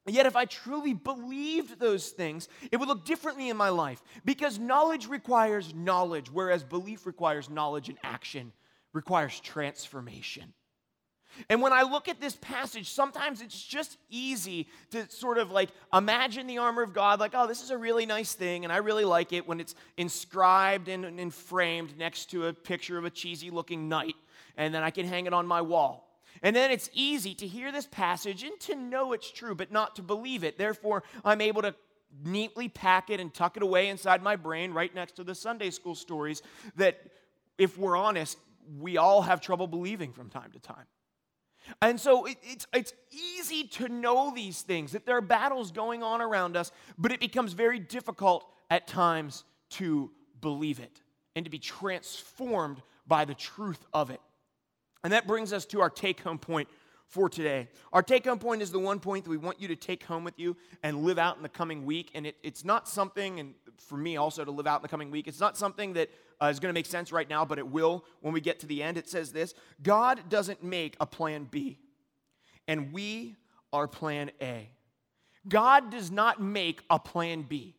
Yet, 0.07 0.27
if 0.27 0.35
I 0.35 0.47
truly 0.47 0.95
believed 0.95 1.79
those 1.79 2.09
things, 2.09 2.49
it 2.73 2.79
would 2.79 2.89
look 2.89 3.05
differently 3.05 3.49
in 3.49 3.57
my 3.57 3.69
life 3.69 4.03
because 4.25 4.59
knowledge 4.59 5.07
requires 5.07 5.75
knowledge, 5.75 6.31
whereas 6.31 6.65
belief 6.65 7.07
requires 7.07 7.51
knowledge 7.51 7.89
and 7.89 7.99
action, 8.03 8.53
requires 8.93 9.39
transformation. 9.41 10.55
And 11.49 11.63
when 11.63 11.73
I 11.73 11.83
look 11.83 12.09
at 12.09 12.21
this 12.21 12.37
passage, 12.41 12.91
sometimes 12.91 13.41
it's 13.41 13.63
just 13.63 13.99
easy 14.09 14.67
to 14.91 15.09
sort 15.11 15.39
of 15.39 15.51
like 15.51 15.71
imagine 15.93 16.47
the 16.47 16.59
armor 16.59 16.83
of 16.83 16.93
God, 16.93 17.21
like, 17.21 17.33
oh, 17.35 17.47
this 17.47 17.63
is 17.63 17.71
a 17.71 17.79
really 17.79 18.07
nice 18.07 18.35
thing, 18.35 18.65
and 18.65 18.73
I 18.73 18.79
really 18.79 19.05
like 19.05 19.33
it 19.33 19.47
when 19.47 19.61
it's 19.61 19.75
inscribed 19.97 20.89
and, 20.89 21.05
and 21.05 21.33
framed 21.33 21.97
next 21.97 22.31
to 22.31 22.47
a 22.47 22.53
picture 22.53 22.99
of 22.99 23.05
a 23.05 23.11
cheesy 23.11 23.51
looking 23.51 23.89
knight, 23.89 24.17
and 24.57 24.75
then 24.75 24.83
I 24.83 24.91
can 24.91 25.07
hang 25.07 25.27
it 25.27 25.33
on 25.33 25.47
my 25.47 25.61
wall. 25.61 26.10
And 26.43 26.55
then 26.57 26.71
it's 26.71 26.89
easy 26.93 27.35
to 27.35 27.47
hear 27.47 27.71
this 27.73 27.87
passage 27.87 28.43
and 28.43 28.59
to 28.61 28.75
know 28.75 29.13
it's 29.13 29.31
true, 29.31 29.55
but 29.55 29.71
not 29.71 29.97
to 29.97 30.03
believe 30.03 30.45
it. 30.45 30.59
Therefore, 30.59 31.03
I'm 31.25 31.41
able 31.41 31.63
to 31.63 31.75
neatly 32.25 32.69
pack 32.69 33.11
it 33.11 33.21
and 33.21 33.33
tuck 33.33 33.57
it 33.57 33.63
away 33.63 33.89
inside 33.89 34.23
my 34.23 34.37
brain 34.37 34.73
right 34.73 34.95
next 34.95 35.17
to 35.17 35.25
the 35.25 35.35
Sunday 35.35 35.71
school 35.71 35.95
stories 35.95 36.43
that, 36.77 36.99
if 37.59 37.79
we're 37.79 37.97
honest, 37.97 38.39
we 38.79 38.97
all 38.97 39.23
have 39.23 39.41
trouble 39.41 39.67
believing 39.67 40.13
from 40.13 40.31
time 40.31 40.51
to 40.53 40.59
time. 40.59 40.87
And 41.83 42.01
so 42.01 42.25
it, 42.25 42.39
it's, 42.43 42.67
it's 42.73 42.93
easy 43.11 43.65
to 43.65 43.89
know 43.89 44.33
these 44.35 44.63
things, 44.63 44.93
that 44.93 45.07
there 45.07 45.17
are 45.17 45.23
battles 45.23 45.71
going 45.71 46.03
on 46.03 46.21
around 46.21 46.57
us, 46.57 46.73
but 46.99 47.13
it 47.13 47.21
becomes 47.21 47.53
very 47.53 47.79
difficult 47.79 48.51
at 48.71 48.87
times 48.87 49.45
to 49.71 50.11
believe 50.41 50.81
it 50.81 51.03
and 51.37 51.45
to 51.45 51.51
be 51.51 51.59
transformed 51.59 52.83
by 53.07 53.25
the 53.25 53.35
truth 53.35 53.85
of 53.93 54.11
it. 54.11 54.21
And 55.03 55.13
that 55.13 55.27
brings 55.27 55.53
us 55.53 55.65
to 55.67 55.81
our 55.81 55.91
take 55.91 56.21
home 56.21 56.39
point 56.39 56.69
for 57.07 57.29
today. 57.29 57.69
Our 57.93 58.03
take 58.03 58.25
home 58.25 58.39
point 58.39 58.63
is 58.63 58.71
the 58.71 58.79
one 58.79 59.01
point 59.01 59.25
that 59.25 59.31
we 59.31 59.37
want 59.37 59.61
you 59.61 59.67
to 59.69 59.77
take 59.77 60.05
home 60.05 60.23
with 60.23 60.39
you 60.39 60.57
and 60.83 61.03
live 61.05 61.19
out 61.19 61.37
in 61.37 61.43
the 61.43 61.49
coming 61.49 61.85
week. 61.85 62.13
And 62.15 62.27
it, 62.27 62.37
it's 62.43 62.65
not 62.65 62.89
something, 62.89 63.41
and 63.41 63.55
for 63.79 63.97
me 63.97 64.17
also 64.17 64.45
to 64.45 64.51
live 64.51 64.67
out 64.67 64.77
in 64.77 64.83
the 64.83 64.89
coming 64.89 65.11
week, 65.11 65.27
it's 65.27 65.41
not 65.41 65.57
something 65.57 65.95
that 65.95 66.09
uh, 66.41 66.47
is 66.47 66.61
going 66.61 66.73
to 66.73 66.79
make 66.79 66.87
sense 66.87 67.11
right 67.11 67.29
now, 67.29 67.45
but 67.45 67.59
it 67.59 67.67
will 67.67 68.05
when 68.21 68.33
we 68.33 68.41
get 68.41 68.61
to 68.61 68.67
the 68.67 68.83
end. 68.83 68.97
It 68.97 69.09
says 69.09 69.33
this 69.33 69.55
God 69.83 70.29
doesn't 70.29 70.63
make 70.63 70.97
a 71.01 71.07
plan 71.07 71.49
B, 71.51 71.79
and 72.69 72.93
we 72.93 73.37
are 73.73 73.89
plan 73.89 74.31
A. 74.41 74.71
God 75.49 75.91
does 75.91 76.11
not 76.11 76.41
make 76.41 76.83
a 76.91 76.99
plan 76.99 77.43
B, 77.43 77.75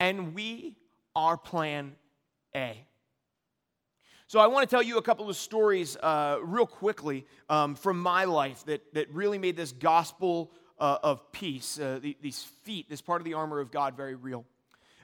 and 0.00 0.34
we 0.34 0.76
are 1.14 1.36
plan 1.36 1.94
A. 2.54 2.84
So 4.30 4.38
I 4.38 4.46
want 4.46 4.62
to 4.62 4.72
tell 4.72 4.80
you 4.80 4.96
a 4.96 5.02
couple 5.02 5.28
of 5.28 5.34
stories 5.34 5.96
uh, 5.96 6.38
real 6.40 6.64
quickly 6.64 7.26
um, 7.48 7.74
from 7.74 7.98
my 7.98 8.26
life 8.26 8.64
that, 8.66 8.94
that 8.94 9.12
really 9.12 9.38
made 9.38 9.56
this 9.56 9.72
gospel 9.72 10.52
uh, 10.78 10.98
of 11.02 11.32
peace, 11.32 11.80
uh, 11.80 11.98
the, 12.00 12.16
these 12.22 12.44
feet, 12.62 12.88
this 12.88 13.00
part 13.00 13.20
of 13.20 13.24
the 13.24 13.34
armor 13.34 13.58
of 13.58 13.72
God, 13.72 13.96
very 13.96 14.14
real. 14.14 14.44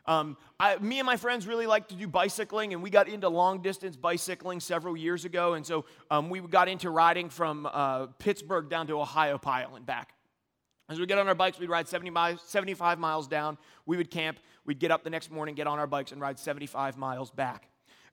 Um, 0.06 0.37
I, 0.61 0.76
me 0.76 1.00
and 1.00 1.06
my 1.06 1.16
friends 1.16 1.45
really 1.45 1.66
like 1.66 1.88
to 1.88 1.97
do 1.97 2.06
bicycling, 2.06 2.73
and 2.73 2.85
we 2.85 2.88
got 2.88 3.09
into 3.09 3.28
long 3.28 3.62
distance 3.62 3.97
bicycling 3.97 4.61
several 4.61 4.97
years 4.97 5.25
ago. 5.25 5.54
And 5.54 5.66
so 5.66 5.87
um, 6.09 6.30
we 6.30 6.38
got 6.38 6.68
into 6.68 6.90
riding 6.90 7.28
from 7.28 7.68
uh, 7.73 8.06
Pittsburgh 8.21 8.68
down 8.68 8.87
to 8.87 8.92
Ohiopyle 8.92 9.75
and 9.75 9.85
back. 9.85 10.14
As 10.88 11.00
we 11.00 11.06
get 11.06 11.18
on 11.18 11.26
our 11.26 11.35
bikes, 11.35 11.59
we'd 11.59 11.68
ride 11.68 11.88
70 11.88 12.11
miles, 12.11 12.42
75 12.47 13.00
miles 13.00 13.26
down. 13.26 13.59
We 13.87 13.97
would 13.97 14.09
camp. 14.09 14.38
We'd 14.64 14.78
get 14.78 14.92
up 14.92 15.02
the 15.02 15.11
next 15.11 15.33
morning, 15.33 15.56
get 15.56 15.66
on 15.66 15.80
our 15.80 15.88
bikes, 15.88 16.12
and 16.12 16.21
ride 16.21 16.38
75 16.38 16.97
miles 16.97 17.33
back. 17.33 17.66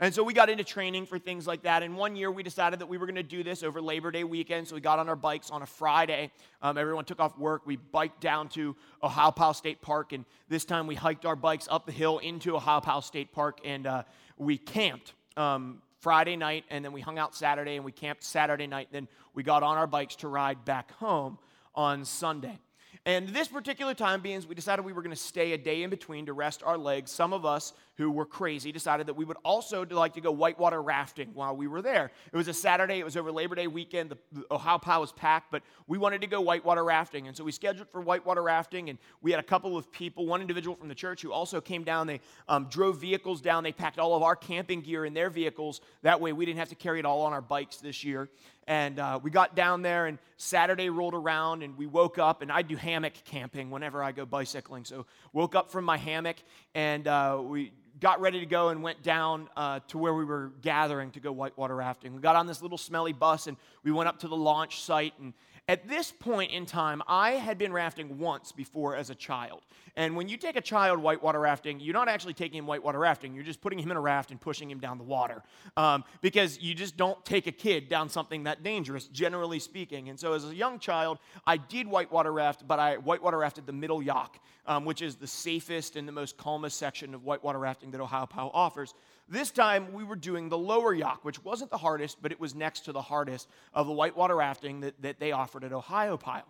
And 0.04 0.14
so 0.14 0.22
we 0.22 0.34
got 0.34 0.50
into 0.50 0.66
training 0.66 1.06
for 1.06 1.18
things 1.18 1.48
like 1.48 1.64
that. 1.64 1.82
And 1.82 1.96
one 1.96 2.18
year 2.18 2.30
we 2.30 2.44
decided 2.44 2.80
that 2.80 2.88
we 2.88 2.98
were 2.98 3.06
going 3.06 3.16
to 3.16 3.24
do 3.24 3.42
this 3.42 3.64
over 3.64 3.82
Labor 3.82 4.12
Day 4.12 4.26
weekend. 4.26 4.68
So 4.68 4.76
we 4.76 4.82
got 4.82 5.00
on 5.00 5.08
our 5.08 5.16
bikes 5.16 5.50
on 5.50 5.62
a 5.62 5.66
Friday. 5.66 6.30
Um, 6.62 6.78
everyone 6.78 7.06
took 7.06 7.22
off 7.22 7.38
work. 7.38 7.62
We 7.66 7.78
biked 7.78 8.20
down 8.20 8.50
to 8.50 8.76
Ohiopyle 9.02 9.56
State 9.56 9.82
Park. 9.82 10.12
And 10.12 10.26
this 10.50 10.66
time 10.66 10.88
we 10.88 10.96
hiked 10.96 11.26
our 11.26 11.38
bikes 11.38 11.70
up 11.72 11.86
the 11.86 11.94
hill 11.94 12.18
into 12.18 12.52
Ohiopyle 12.52 13.02
State 13.02 13.32
Park 13.32 13.60
and 13.64 13.88
uh, 13.88 14.04
we 14.38 14.58
camped. 14.58 15.14
Um, 15.38 15.82
Friday 16.00 16.36
night, 16.36 16.66
and 16.70 16.84
then 16.84 16.92
we 16.92 17.00
hung 17.00 17.18
out 17.18 17.34
Saturday, 17.34 17.78
and 17.78 17.86
we 17.86 17.94
camped 17.94 18.26
Saturday 18.26 18.68
night. 18.68 18.90
Then 18.92 19.08
we 19.34 19.42
got 19.42 19.64
on 19.64 19.78
our 19.78 19.88
bikes 19.88 20.18
to 20.18 20.28
ride 20.28 20.66
back 20.66 20.92
home 20.92 21.40
on 21.74 22.04
Sunday. 22.04 22.60
And 23.06 23.28
this 23.28 23.50
particular 23.50 23.94
time 23.94 24.22
being, 24.22 24.42
we 24.48 24.56
decided 24.56 24.86
we 24.86 24.94
were 24.94 25.02
going 25.02 25.16
to 25.16 25.22
stay 25.22 25.52
a 25.52 25.58
day 25.58 25.84
in 25.84 25.90
between 25.90 26.26
to 26.28 26.34
rest 26.34 26.64
our 26.64 26.78
legs. 26.78 27.12
Some 27.12 27.34
of 27.34 27.46
us 27.46 27.74
who 27.98 28.10
were 28.10 28.26
crazy 28.26 28.72
decided 28.72 29.08
that 29.08 29.16
we 29.16 29.26
would 29.26 29.36
also 29.44 29.86
like 29.86 30.14
to 30.14 30.22
go 30.22 30.32
whitewater 30.32 30.82
rafting 30.82 31.30
while 31.34 31.54
we 31.54 31.68
were 31.68 31.82
there. 31.82 32.12
It 32.32 32.38
was 32.38 32.48
a 32.48 32.54
Saturday, 32.54 33.00
it 33.00 33.04
was 33.04 33.18
over 33.18 33.30
Labor 33.30 33.56
Day 33.56 33.68
weekend. 33.68 34.10
The, 34.10 34.18
the 34.32 34.42
Ohiopyle 34.44 35.02
was 35.02 35.12
packed, 35.12 35.52
but 35.52 35.64
we 35.86 35.98
wanted 35.98 36.22
to 36.22 36.28
go 36.28 36.40
whitewater 36.40 36.84
rafting. 36.84 37.28
And 37.28 37.36
so 37.36 37.44
we 37.44 37.52
scheduled 37.52 37.90
for 37.90 38.00
whitewater 38.00 38.42
rafting, 38.42 38.90
and 38.90 38.98
we 39.22 39.32
had 39.32 39.40
a 39.42 39.44
couple 39.44 39.76
of 39.76 39.92
people, 39.92 40.26
one 40.26 40.40
individual 40.40 40.76
from 40.76 40.88
the 40.88 40.96
church 40.96 41.22
who 41.22 41.34
also 41.34 41.60
came 41.60 41.84
down. 41.84 42.08
They 42.08 42.22
um, 42.48 42.68
drove 42.70 43.02
vehicles 43.02 43.42
down, 43.42 43.64
they 43.64 43.74
packed 43.74 44.00
all 44.00 44.16
of 44.16 44.24
our 44.24 44.38
camping 44.38 44.80
gear 44.80 45.04
in 45.04 45.14
their 45.14 45.30
vehicles. 45.30 45.82
That 46.04 46.22
way 46.22 46.32
we 46.32 46.46
didn't 46.46 46.60
have 46.60 46.70
to 46.70 46.76
carry 46.76 47.00
it 47.00 47.06
all 47.06 47.22
on 47.24 47.34
our 47.34 47.42
bikes 47.42 47.78
this 47.78 48.06
year. 48.06 48.30
And 48.68 49.00
uh, 49.00 49.20
we 49.22 49.30
got 49.32 49.56
down 49.56 49.82
there, 49.82 50.06
and 50.06 50.18
Saturday 50.38 50.90
rolled 50.90 51.14
around, 51.14 51.64
and 51.64 51.78
we 51.78 51.86
woke 51.86 52.18
up. 52.18 52.42
And 52.42 52.52
I 52.52 52.62
do 52.62 52.76
hammock 52.76 53.14
camping 53.26 53.72
whenever 53.72 54.02
I 54.02 54.12
go 54.12 54.26
bicycling. 54.26 54.86
So 54.86 55.06
woke 55.34 55.56
up 55.56 55.72
from 55.72 55.86
my 55.86 55.98
hammock, 55.98 56.38
and 56.74 57.08
uh, 57.08 57.42
we 57.44 57.74
got 58.00 58.20
ready 58.20 58.40
to 58.40 58.46
go 58.46 58.70
and 58.70 58.82
went 58.82 59.04
down 59.04 59.48
uh, 59.56 59.80
to 59.88 59.98
where 59.98 60.14
we 60.14 60.26
were 60.26 60.52
gathering 60.62 61.12
to 61.12 61.20
go 61.20 61.32
whitewater 61.32 61.76
rafting. 61.76 62.14
We 62.14 62.22
got 62.22 62.36
on 62.36 62.48
this 62.48 62.62
little 62.62 62.78
smelly 62.78 63.14
bus, 63.14 63.48
and 63.48 63.58
we 63.84 63.92
went 63.92 64.10
up 64.10 64.20
to 64.20 64.28
the 64.28 64.36
launch 64.36 64.82
site. 64.82 65.14
And 65.20 65.34
at 65.70 65.88
this 65.88 66.12
point 66.12 66.52
in 66.52 66.66
time, 66.66 67.02
I 67.08 67.32
had 67.32 67.58
been 67.58 67.72
rafting 67.72 68.20
once 68.20 68.52
before 68.52 68.98
as 68.98 69.10
a 69.10 69.16
child. 69.16 69.62
And 69.96 70.18
when 70.18 70.28
you 70.28 70.36
take 70.36 70.58
a 70.58 70.62
child 70.62 71.00
whitewater 71.00 71.40
rafting, 71.40 71.80
you're 71.80 71.94
not 71.94 72.10
actually 72.10 72.34
taking 72.34 72.58
him 72.58 72.68
whitewater 72.68 73.00
rafting. 73.00 73.34
You're 73.34 73.46
just 73.46 73.62
putting 73.62 73.80
him 73.80 73.90
in 73.90 73.96
a 73.96 74.02
raft 74.02 74.32
and 74.32 74.42
pushing 74.42 74.70
him 74.70 74.80
down 74.80 74.98
the 74.98 75.04
water. 75.06 75.42
Um, 75.78 76.04
because 76.22 76.60
you 76.62 76.74
just 76.74 76.98
don't 76.98 77.24
take 77.24 77.48
a 77.48 77.52
kid 77.52 77.88
down 77.88 78.10
something 78.10 78.44
that 78.44 78.64
dangerous, 78.64 79.08
generally 79.08 79.60
speaking. 79.60 80.10
And 80.10 80.20
so 80.20 80.34
as 80.34 80.44
a 80.46 80.54
young 80.54 80.80
child, 80.80 81.20
I 81.48 81.58
did 81.58 81.88
whitewater 81.88 82.34
raft, 82.34 82.68
but 82.68 82.80
I 82.80 82.98
whitewater 82.98 83.38
rafted 83.38 83.66
the 83.66 83.74
middle 83.74 84.02
Yough, 84.02 84.32
um, 84.66 84.84
which 84.84 85.02
is 85.02 85.16
the 85.16 85.28
safest 85.28 85.96
and 85.96 86.06
the 86.08 86.12
most 86.12 86.36
calmest 86.36 86.78
section 86.78 87.14
of 87.14 87.24
whitewater 87.24 87.60
rafting 87.60 87.92
that 87.92 88.02
Ohiopyle 88.02 88.52
offers. 88.54 88.94
This 89.30 89.52
time 89.52 89.94
we 89.94 90.04
were 90.04 90.18
doing 90.18 90.50
the 90.50 90.58
lower 90.58 90.94
Yough, 90.94 91.18
which 91.22 91.44
wasn't 91.44 91.72
the 91.72 91.78
hardest, 91.78 92.22
but 92.22 92.32
it 92.32 92.40
was 92.40 92.54
next 92.54 92.82
to 92.82 92.92
the 92.92 93.02
hardest 93.02 93.48
of 93.74 93.88
the 93.88 93.94
whitewater 93.94 94.36
rafting 94.36 94.82
that, 94.82 95.02
that 95.02 95.20
they 95.20 95.32
offered 95.32 95.64
at 95.64 95.72
Ohiopyle. 95.72 96.44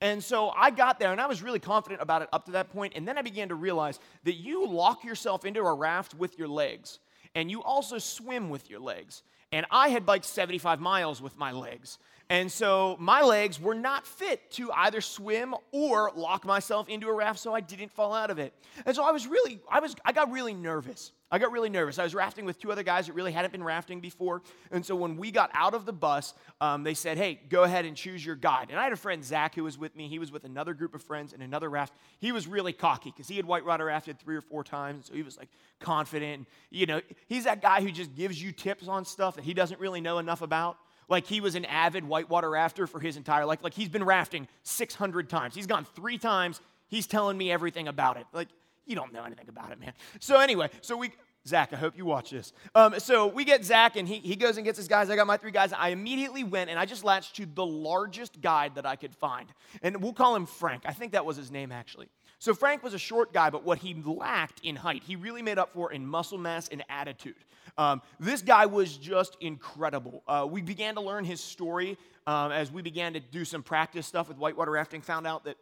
And 0.00 0.22
so 0.22 0.50
I 0.50 0.70
got 0.70 0.98
there 0.98 1.12
and 1.12 1.20
I 1.20 1.26
was 1.26 1.40
really 1.40 1.60
confident 1.60 2.02
about 2.02 2.22
it 2.22 2.28
up 2.32 2.46
to 2.46 2.52
that 2.52 2.70
point, 2.72 2.94
And 2.96 3.06
then 3.06 3.16
I 3.16 3.22
began 3.22 3.48
to 3.48 3.54
realize 3.54 4.00
that 4.24 4.34
you 4.34 4.66
lock 4.66 5.04
yourself 5.04 5.44
into 5.44 5.60
a 5.60 5.74
raft 5.74 6.14
with 6.14 6.38
your 6.38 6.48
legs 6.48 6.98
and 7.36 7.50
you 7.50 7.62
also 7.62 7.98
swim 7.98 8.50
with 8.50 8.68
your 8.70 8.80
legs. 8.80 9.22
And 9.52 9.64
I 9.70 9.90
had 9.90 10.04
biked 10.04 10.24
75 10.24 10.80
miles 10.80 11.22
with 11.22 11.38
my 11.38 11.52
legs. 11.52 11.98
And 12.28 12.50
so 12.50 12.96
my 12.98 13.22
legs 13.22 13.60
were 13.60 13.74
not 13.74 14.04
fit 14.04 14.50
to 14.52 14.72
either 14.72 15.00
swim 15.00 15.54
or 15.70 16.10
lock 16.16 16.44
myself 16.44 16.88
into 16.88 17.06
a 17.06 17.12
raft 17.12 17.38
so 17.38 17.54
I 17.54 17.60
didn't 17.60 17.92
fall 17.92 18.12
out 18.12 18.30
of 18.30 18.38
it. 18.40 18.52
And 18.84 18.96
so 18.96 19.04
I 19.04 19.12
was 19.12 19.28
really, 19.28 19.60
I 19.70 19.78
was, 19.78 19.94
I 20.04 20.10
got 20.10 20.32
really 20.32 20.52
nervous. 20.52 21.12
I 21.30 21.38
got 21.38 21.52
really 21.52 21.70
nervous. 21.70 21.98
I 21.98 22.04
was 22.04 22.14
rafting 22.14 22.44
with 22.44 22.60
two 22.60 22.72
other 22.72 22.82
guys 22.82 23.06
that 23.06 23.12
really 23.12 23.32
hadn't 23.32 23.52
been 23.52 23.62
rafting 23.62 24.00
before. 24.00 24.42
And 24.72 24.84
so 24.84 24.96
when 24.96 25.16
we 25.16 25.30
got 25.30 25.50
out 25.54 25.74
of 25.74 25.84
the 25.84 25.92
bus, 25.92 26.34
um, 26.60 26.82
they 26.82 26.94
said, 26.94 27.16
hey, 27.16 27.40
go 27.48 27.62
ahead 27.62 27.84
and 27.84 27.96
choose 27.96 28.24
your 28.24 28.36
guide. 28.36 28.68
And 28.70 28.78
I 28.78 28.84
had 28.84 28.92
a 28.92 28.96
friend, 28.96 29.24
Zach, 29.24 29.54
who 29.54 29.64
was 29.64 29.78
with 29.78 29.94
me. 29.96 30.08
He 30.08 30.18
was 30.18 30.32
with 30.32 30.44
another 30.44 30.74
group 30.74 30.94
of 30.94 31.02
friends 31.02 31.32
in 31.32 31.42
another 31.42 31.68
raft. 31.68 31.94
He 32.18 32.32
was 32.32 32.46
really 32.46 32.72
cocky 32.72 33.10
because 33.10 33.28
he 33.28 33.36
had 33.36 33.44
whitewater 33.44 33.84
rafted 33.84 34.18
three 34.18 34.36
or 34.36 34.40
four 34.40 34.64
times. 34.64 35.06
So 35.06 35.14
he 35.14 35.22
was 35.22 35.36
like 35.36 35.48
confident. 35.80 36.38
And, 36.38 36.46
You 36.70 36.86
know, 36.86 37.00
he's 37.28 37.44
that 37.44 37.62
guy 37.62 37.82
who 37.82 37.90
just 37.90 38.14
gives 38.14 38.40
you 38.40 38.50
tips 38.52 38.88
on 38.88 39.04
stuff 39.04 39.36
that 39.36 39.44
he 39.44 39.54
doesn't 39.54 39.80
really 39.80 40.00
know 40.00 40.18
enough 40.18 40.42
about 40.42 40.76
like 41.08 41.26
he 41.26 41.40
was 41.40 41.54
an 41.54 41.64
avid 41.64 42.04
whitewater 42.04 42.50
rafter 42.50 42.86
for 42.86 43.00
his 43.00 43.16
entire 43.16 43.46
life. 43.46 43.60
Like 43.62 43.74
he's 43.74 43.88
been 43.88 44.04
rafting 44.04 44.48
600 44.62 45.28
times. 45.28 45.54
He's 45.54 45.66
gone 45.66 45.86
three 45.94 46.18
times. 46.18 46.60
He's 46.88 47.06
telling 47.06 47.36
me 47.36 47.50
everything 47.50 47.88
about 47.88 48.16
it. 48.16 48.26
Like, 48.32 48.48
you 48.86 48.94
don't 48.94 49.12
know 49.12 49.24
anything 49.24 49.48
about 49.48 49.72
it, 49.72 49.80
man. 49.80 49.92
So 50.20 50.38
anyway, 50.38 50.70
so 50.80 50.96
we, 50.96 51.10
Zach, 51.46 51.72
I 51.72 51.76
hope 51.76 51.96
you 51.96 52.04
watch 52.04 52.30
this. 52.30 52.52
Um, 52.74 52.98
so 52.98 53.26
we 53.26 53.44
get 53.44 53.64
Zach, 53.64 53.96
and 53.96 54.06
he, 54.06 54.18
he 54.18 54.36
goes 54.36 54.56
and 54.56 54.64
gets 54.64 54.78
his 54.78 54.88
guys. 54.88 55.10
I 55.10 55.16
got 55.16 55.26
my 55.26 55.36
three 55.36 55.50
guys. 55.50 55.72
I 55.72 55.88
immediately 55.90 56.44
went 56.44 56.70
and 56.70 56.78
I 56.78 56.86
just 56.86 57.04
latched 57.04 57.36
to 57.36 57.46
the 57.46 57.66
largest 57.66 58.40
guide 58.40 58.76
that 58.76 58.86
I 58.86 58.96
could 58.96 59.14
find. 59.14 59.48
And 59.82 60.02
we'll 60.02 60.12
call 60.12 60.36
him 60.36 60.46
Frank. 60.46 60.84
I 60.86 60.92
think 60.92 61.12
that 61.12 61.24
was 61.24 61.36
his 61.36 61.50
name, 61.50 61.72
actually. 61.72 62.08
So 62.46 62.54
Frank 62.54 62.84
was 62.84 62.94
a 62.94 62.98
short 62.98 63.32
guy, 63.32 63.50
but 63.50 63.64
what 63.64 63.78
he 63.78 63.92
lacked 63.92 64.60
in 64.62 64.76
height, 64.76 65.02
he 65.02 65.16
really 65.16 65.42
made 65.42 65.58
up 65.58 65.72
for 65.74 65.90
in 65.90 66.06
muscle 66.06 66.38
mass 66.38 66.68
and 66.68 66.84
attitude. 66.88 67.34
Um, 67.76 68.00
this 68.20 68.40
guy 68.40 68.66
was 68.66 68.96
just 68.96 69.36
incredible. 69.40 70.22
Uh, 70.28 70.46
we 70.48 70.62
began 70.62 70.94
to 70.94 71.00
learn 71.00 71.24
his 71.24 71.40
story 71.40 71.98
um, 72.24 72.52
as 72.52 72.70
we 72.70 72.82
began 72.82 73.14
to 73.14 73.18
do 73.18 73.44
some 73.44 73.64
practice 73.64 74.06
stuff 74.06 74.28
with 74.28 74.38
whitewater 74.38 74.70
rafting. 74.70 75.00
Found 75.00 75.26
out 75.26 75.42
that 75.46 75.56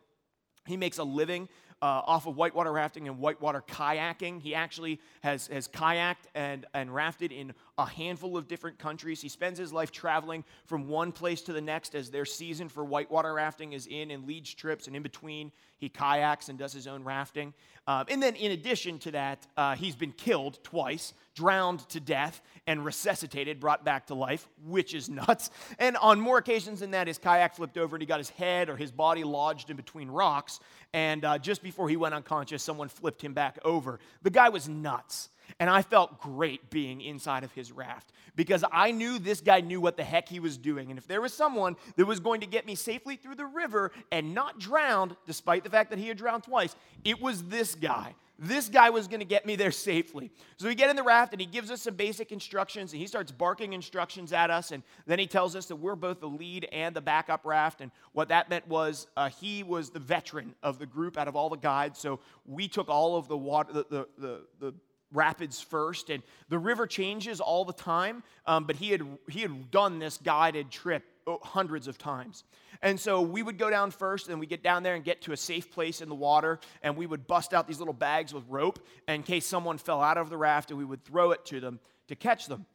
he 0.67 0.77
makes 0.77 0.99
a 0.99 1.05
living 1.05 1.49
uh, 1.85 2.01
off 2.07 2.27
of 2.27 2.35
whitewater 2.35 2.73
rafting 2.73 3.09
and 3.09 3.19
whitewater 3.19 3.61
kayaking. 3.61 4.41
He 4.41 4.55
actually 4.55 5.01
has, 5.21 5.49
has 5.49 5.69
kayaked 5.69 6.25
and, 6.35 6.65
and 6.73 6.95
rafted 6.95 7.31
in 7.31 7.53
a 7.77 7.85
handful 7.85 8.39
of 8.39 8.49
different 8.49 8.79
countries. 8.79 9.21
He 9.21 9.29
spends 9.29 9.59
his 9.59 9.71
life 9.71 9.93
traveling 9.93 10.45
from 10.65 10.89
one 10.89 11.13
place 11.13 11.43
to 11.43 11.53
the 11.53 11.61
next 11.61 11.95
as 11.95 12.11
their 12.11 12.25
season 12.25 12.71
for 12.71 12.87
whitewater 12.87 13.35
rafting 13.35 13.75
is 13.75 13.87
in 13.87 14.11
and 14.13 14.27
leads 14.27 14.55
trips, 14.55 14.87
and 14.87 14.97
in 14.97 15.03
between, 15.03 15.53
he 15.77 15.91
kayaks 15.91 16.49
and 16.49 16.59
does 16.59 16.73
his 16.73 16.87
own 16.87 17.05
rafting. 17.05 17.53
Um, 17.87 18.07
and 18.09 18.23
then, 18.23 18.35
in 18.37 18.53
addition 18.53 18.99
to 19.01 19.11
that, 19.11 19.47
uh, 19.57 19.77
he's 19.77 19.95
been 19.95 20.13
killed 20.13 20.59
twice, 20.63 21.13
drowned 21.35 21.87
to 21.91 22.01
death, 22.01 22.41
and 22.67 22.85
resuscitated, 22.85 23.61
brought 23.61 23.85
back 23.85 24.07
to 24.07 24.15
life, 24.15 24.49
which 24.67 24.95
is 24.95 25.09
nuts. 25.11 25.51
And 25.79 25.97
on 25.99 26.19
more 26.19 26.39
occasions 26.39 26.81
than 26.81 26.93
that, 26.93 27.07
his 27.07 27.19
kayak 27.19 27.57
flipped 27.57 27.77
over 27.77 27.97
and 27.97 28.03
he 28.03 28.07
got 28.07 28.19
his 28.19 28.31
head 28.31 28.71
or 28.71 28.77
his 28.77 28.91
body 28.91 29.23
lodged 29.23 29.69
in 29.69 29.77
between 29.77 30.09
rocks. 30.09 30.61
And 30.95 31.25
uh, 31.25 31.39
just 31.39 31.63
before 31.63 31.89
he 31.89 31.97
went 31.97 32.15
unconscious, 32.15 32.63
someone 32.63 32.89
flipped 32.89 33.21
him 33.21 33.35
back 33.35 33.59
over. 33.65 34.01
The 34.23 34.31
guy 34.31 34.49
was 34.49 34.69
nuts. 34.69 35.29
And 35.61 35.71
I 35.71 35.83
felt 35.83 36.21
great 36.21 36.71
being 36.71 37.01
inside 37.01 37.45
of 37.45 37.53
his 37.53 37.73
raft 37.73 38.13
because 38.37 38.65
I 38.73 38.91
knew 38.91 39.19
this 39.19 39.41
guy 39.41 39.61
knew 39.61 39.81
what 39.81 39.97
the 39.97 40.05
heck 40.05 40.29
he 40.29 40.41
was 40.41 40.57
doing. 40.57 40.91
And 40.91 40.99
if 40.99 41.07
there 41.07 41.21
was 41.21 41.33
someone 41.33 41.77
that 41.97 42.07
was 42.07 42.21
going 42.21 42.41
to 42.41 42.47
get 42.47 42.67
me 42.67 42.75
safely 42.75 43.17
through 43.17 43.37
the 43.37 43.47
river 43.47 43.93
and 44.11 44.35
not 44.35 44.59
drowned, 44.59 45.17
despite 45.27 45.65
the 45.65 45.71
fact 45.71 45.91
that 45.91 45.99
he 45.99 46.09
had 46.09 46.17
drowned 46.17 46.45
twice, 46.45 46.75
it 47.05 47.21
was 47.21 47.45
this 47.45 47.75
guy. 47.75 48.15
This 48.37 48.69
guy 48.69 48.91
was 48.91 49.07
going 49.07 49.21
to 49.21 49.27
get 49.27 49.47
me 49.47 49.55
there 49.55 49.71
safely. 49.71 50.33
So 50.57 50.67
we 50.67 50.75
get 50.75 50.91
in 50.91 50.97
the 50.97 51.05
raft 51.05 51.33
and 51.33 51.41
he 51.41 51.47
gives 51.47 51.71
us 51.71 51.83
some 51.83 51.95
basic 51.95 52.33
instructions 52.33 52.93
and 52.93 53.01
he 53.01 53.07
starts 53.07 53.31
barking 53.31 53.75
instructions 53.75 54.33
at 54.33 54.51
us. 54.51 54.73
And 54.73 54.83
then 55.07 55.21
he 55.21 55.29
tells 55.29 55.55
us 55.55 55.67
that 55.67 55.77
we're 55.77 55.95
both 55.95 56.19
the 56.19 56.29
lead 56.29 56.69
and 56.73 56.97
the 56.97 57.01
backup 57.01 57.45
raft. 57.45 57.81
And 57.81 57.93
what 58.13 58.29
that 58.29 58.51
meant 58.51 58.67
was 58.67 59.07
uh, 59.17 59.29
he 59.29 59.63
was 59.63 59.91
the 59.91 60.01
veteran 60.01 60.57
of 60.65 60.81
the 60.81 60.87
group 60.87 61.17
out 61.17 61.29
of 61.29 61.37
all 61.37 61.49
the 61.49 61.57
guides. 61.57 62.01
So 62.01 62.19
we 62.45 62.67
took 62.67 62.89
all 62.89 63.17
of 63.17 63.29
the 63.29 63.37
water, 63.37 63.73
the, 63.73 63.87
the, 63.89 64.09
the, 64.19 64.41
the 64.59 64.75
rapids 65.15 65.61
first, 65.61 66.11
and 66.11 66.23
the 66.49 66.59
river 66.59 66.87
changes 66.87 67.41
all 67.41 67.65
the 67.65 67.73
time. 67.73 68.23
Um, 68.47 68.65
but 68.65 68.77
he 68.77 68.91
had 68.91 69.03
he 69.29 69.41
had 69.41 69.71
done 69.71 69.99
this 69.99 70.19
guided 70.19 70.71
trip 70.71 71.05
oh, 71.27 71.39
hundreds 71.43 71.89
of 71.89 71.97
times, 71.97 72.45
and 72.83 73.01
so 73.01 73.23
we 73.23 73.43
would 73.43 73.57
go 73.57 73.71
down 73.71 73.91
first, 73.91 74.29
and 74.29 74.39
we 74.39 74.47
get 74.47 74.63
down 74.63 74.83
there 74.83 74.95
and 74.95 75.05
get 75.05 75.23
to 75.23 75.33
a 75.33 75.37
safe 75.37 75.71
place 75.71 76.01
in 76.01 76.09
the 76.09 76.15
water, 76.15 76.61
and 76.83 76.97
we 76.97 77.07
would 77.07 77.27
bust 77.27 77.55
out 77.55 77.67
these 77.67 77.79
little 77.79 77.95
bags 77.95 78.35
with 78.35 78.45
rope 78.49 78.85
in 79.09 79.23
case 79.23 79.47
someone 79.47 79.79
fell 79.79 80.03
out 80.03 80.19
of 80.19 80.29
the 80.29 80.37
raft, 80.37 80.71
and 80.71 80.79
we 80.79 80.85
would 80.85 81.05
throw 81.05 81.31
it 81.31 81.45
to 81.47 81.61
them 81.61 81.81
to 82.09 82.15
catch 82.15 82.47
them 82.47 82.67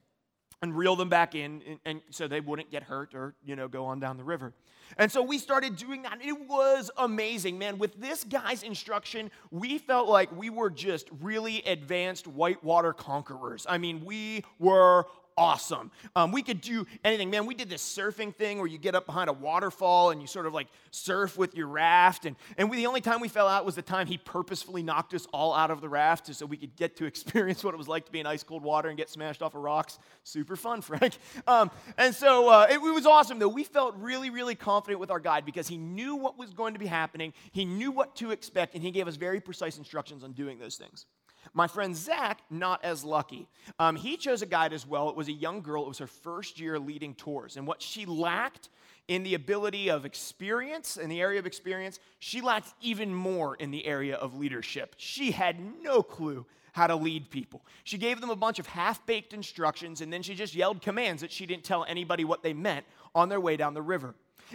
and 0.61 0.75
reel 0.75 0.95
them 0.95 1.09
back 1.09 1.35
in 1.35 1.61
and, 1.67 1.79
and, 1.85 2.01
so 2.09 2.27
they 2.27 2.41
wouldn't 2.41 2.69
get 2.71 2.83
hurt 2.83 3.13
or 3.15 3.33
you 3.45 3.55
know 3.55 3.67
go 3.67 3.85
on 3.85 3.99
down 3.99 4.17
the 4.17 4.23
river. 4.23 4.53
And 4.97 5.11
so 5.11 5.21
we 5.21 5.37
started 5.37 5.75
doing 5.75 6.01
that 6.01 6.19
it 6.23 6.47
was 6.47 6.91
amazing 6.97 7.57
man. 7.57 7.77
With 7.77 7.99
this 7.99 8.23
guy's 8.23 8.63
instruction 8.63 9.31
we 9.51 9.77
felt 9.77 10.09
like 10.09 10.35
we 10.35 10.49
were 10.49 10.69
just 10.69 11.09
really 11.21 11.61
advanced 11.63 12.27
whitewater 12.27 12.93
conquerors. 12.93 13.65
I 13.69 13.77
mean 13.77 14.03
we 14.03 14.43
were 14.57 15.05
awesome. 15.39 15.89
Um, 16.17 16.31
we 16.33 16.43
could 16.43 16.59
do 16.59 16.85
anything. 17.03 17.29
Man, 17.29 17.45
we 17.45 17.55
did 17.55 17.69
this 17.69 17.81
surfing 17.81 18.35
thing 18.35 18.57
where 18.57 18.67
you 18.67 18.77
get 18.77 18.93
up 18.93 19.05
behind 19.05 19.29
a 19.29 19.33
waterfall 19.33 20.11
and 20.11 20.21
you 20.21 20.27
sort 20.27 20.45
of 20.45 20.53
like 20.53 20.67
surf 20.91 21.37
with 21.37 21.55
your 21.55 21.67
raft. 21.67 22.25
And, 22.25 22.35
and 22.57 22.69
we, 22.69 22.77
the 22.77 22.87
only 22.87 22.99
time 22.99 23.21
we 23.21 23.29
fell 23.29 23.47
out 23.47 23.65
was 23.65 23.75
the 23.75 23.81
time 23.81 24.05
he 24.05 24.17
purposefully 24.17 24.83
knocked 24.83 25.13
us 25.13 25.25
all 25.33 25.53
out 25.55 25.71
of 25.71 25.79
the 25.79 25.87
raft 25.87 26.33
so 26.35 26.45
we 26.45 26.57
could 26.57 26.75
get 26.75 26.97
to 26.97 27.05
experience 27.13 27.63
what 27.63 27.73
it 27.73 27.77
was 27.77 27.87
like 27.87 28.05
to 28.05 28.11
be 28.11 28.19
in 28.19 28.25
ice 28.25 28.43
cold 28.43 28.63
water 28.63 28.89
and 28.89 28.97
get 28.97 29.09
smashed 29.09 29.41
off 29.41 29.55
of 29.55 29.61
rocks. 29.61 29.97
Super 30.23 30.57
fun, 30.57 30.81
Frank. 30.89 31.17
Um, 31.47 31.71
and 31.97 32.13
so 32.13 32.49
uh, 32.49 32.67
it, 32.69 32.75
it 32.75 32.79
was 32.79 33.05
awesome, 33.05 33.39
though. 33.39 33.47
We 33.47 33.63
felt 33.63 33.95
really, 33.95 34.29
really 34.29 34.55
confident 34.55 34.99
with 34.99 35.09
our 35.09 35.21
guide 35.21 35.45
because 35.45 35.69
he 35.69 35.77
knew 35.77 36.17
what 36.17 36.37
was 36.37 36.49
going 36.53 36.73
to 36.73 36.79
be 36.79 36.85
happening, 36.85 37.33
he 37.51 37.63
knew 37.63 37.91
what 37.91 38.15
to 38.17 38.31
expect, 38.31 38.75
and 38.75 38.83
he 38.83 38.91
gave 38.91 39.07
us 39.07 39.15
very 39.15 39.39
precise 39.39 39.77
instructions 39.77 40.23
on 40.23 40.33
doing 40.33 40.59
those 40.59 40.75
things. 40.75 41.05
My 41.53 41.67
friend 41.67 41.95
Zach, 41.95 42.41
not 42.49 42.83
as 42.83 43.03
lucky. 43.03 43.47
Um, 43.79 43.95
he 43.95 44.17
chose 44.17 44.41
a 44.41 44.45
guide 44.45 44.73
as 44.73 44.85
well. 44.85 45.09
It 45.09 45.15
was 45.15 45.27
a 45.27 45.33
young 45.33 45.61
girl. 45.61 45.83
It 45.83 45.87
was 45.87 45.97
her 45.99 46.07
first 46.07 46.59
year 46.59 46.79
leading 46.79 47.15
tours. 47.15 47.57
And 47.57 47.65
what 47.65 47.81
she 47.81 48.05
lacked 48.05 48.69
in 49.07 49.23
the 49.23 49.33
ability 49.33 49.89
of 49.89 50.05
experience, 50.05 50.97
in 50.97 51.09
the 51.09 51.19
area 51.19 51.39
of 51.39 51.45
experience, 51.45 51.99
she 52.19 52.41
lacked 52.41 52.73
even 52.81 53.13
more 53.13 53.55
in 53.55 53.71
the 53.71 53.85
area 53.85 54.15
of 54.15 54.35
leadership. 54.35 54.95
She 54.97 55.31
had 55.31 55.57
no 55.81 56.03
clue 56.03 56.45
how 56.73 56.87
to 56.87 56.95
lead 56.95 57.29
people. 57.31 57.65
She 57.83 57.97
gave 57.97 58.21
them 58.21 58.29
a 58.29 58.35
bunch 58.35 58.59
of 58.59 58.67
half 58.67 59.03
baked 59.05 59.33
instructions 59.33 60.01
and 60.01 60.13
then 60.13 60.21
she 60.21 60.35
just 60.35 60.53
yelled 60.53 60.81
commands 60.81 61.21
that 61.21 61.31
she 61.31 61.45
didn't 61.45 61.63
tell 61.63 61.83
anybody 61.85 62.23
what 62.23 62.43
they 62.43 62.53
meant 62.53 62.85
on 63.15 63.29
their 63.29 63.39
way 63.39 63.57
down 63.57 63.73
the 63.73 63.81
river. 63.81 64.13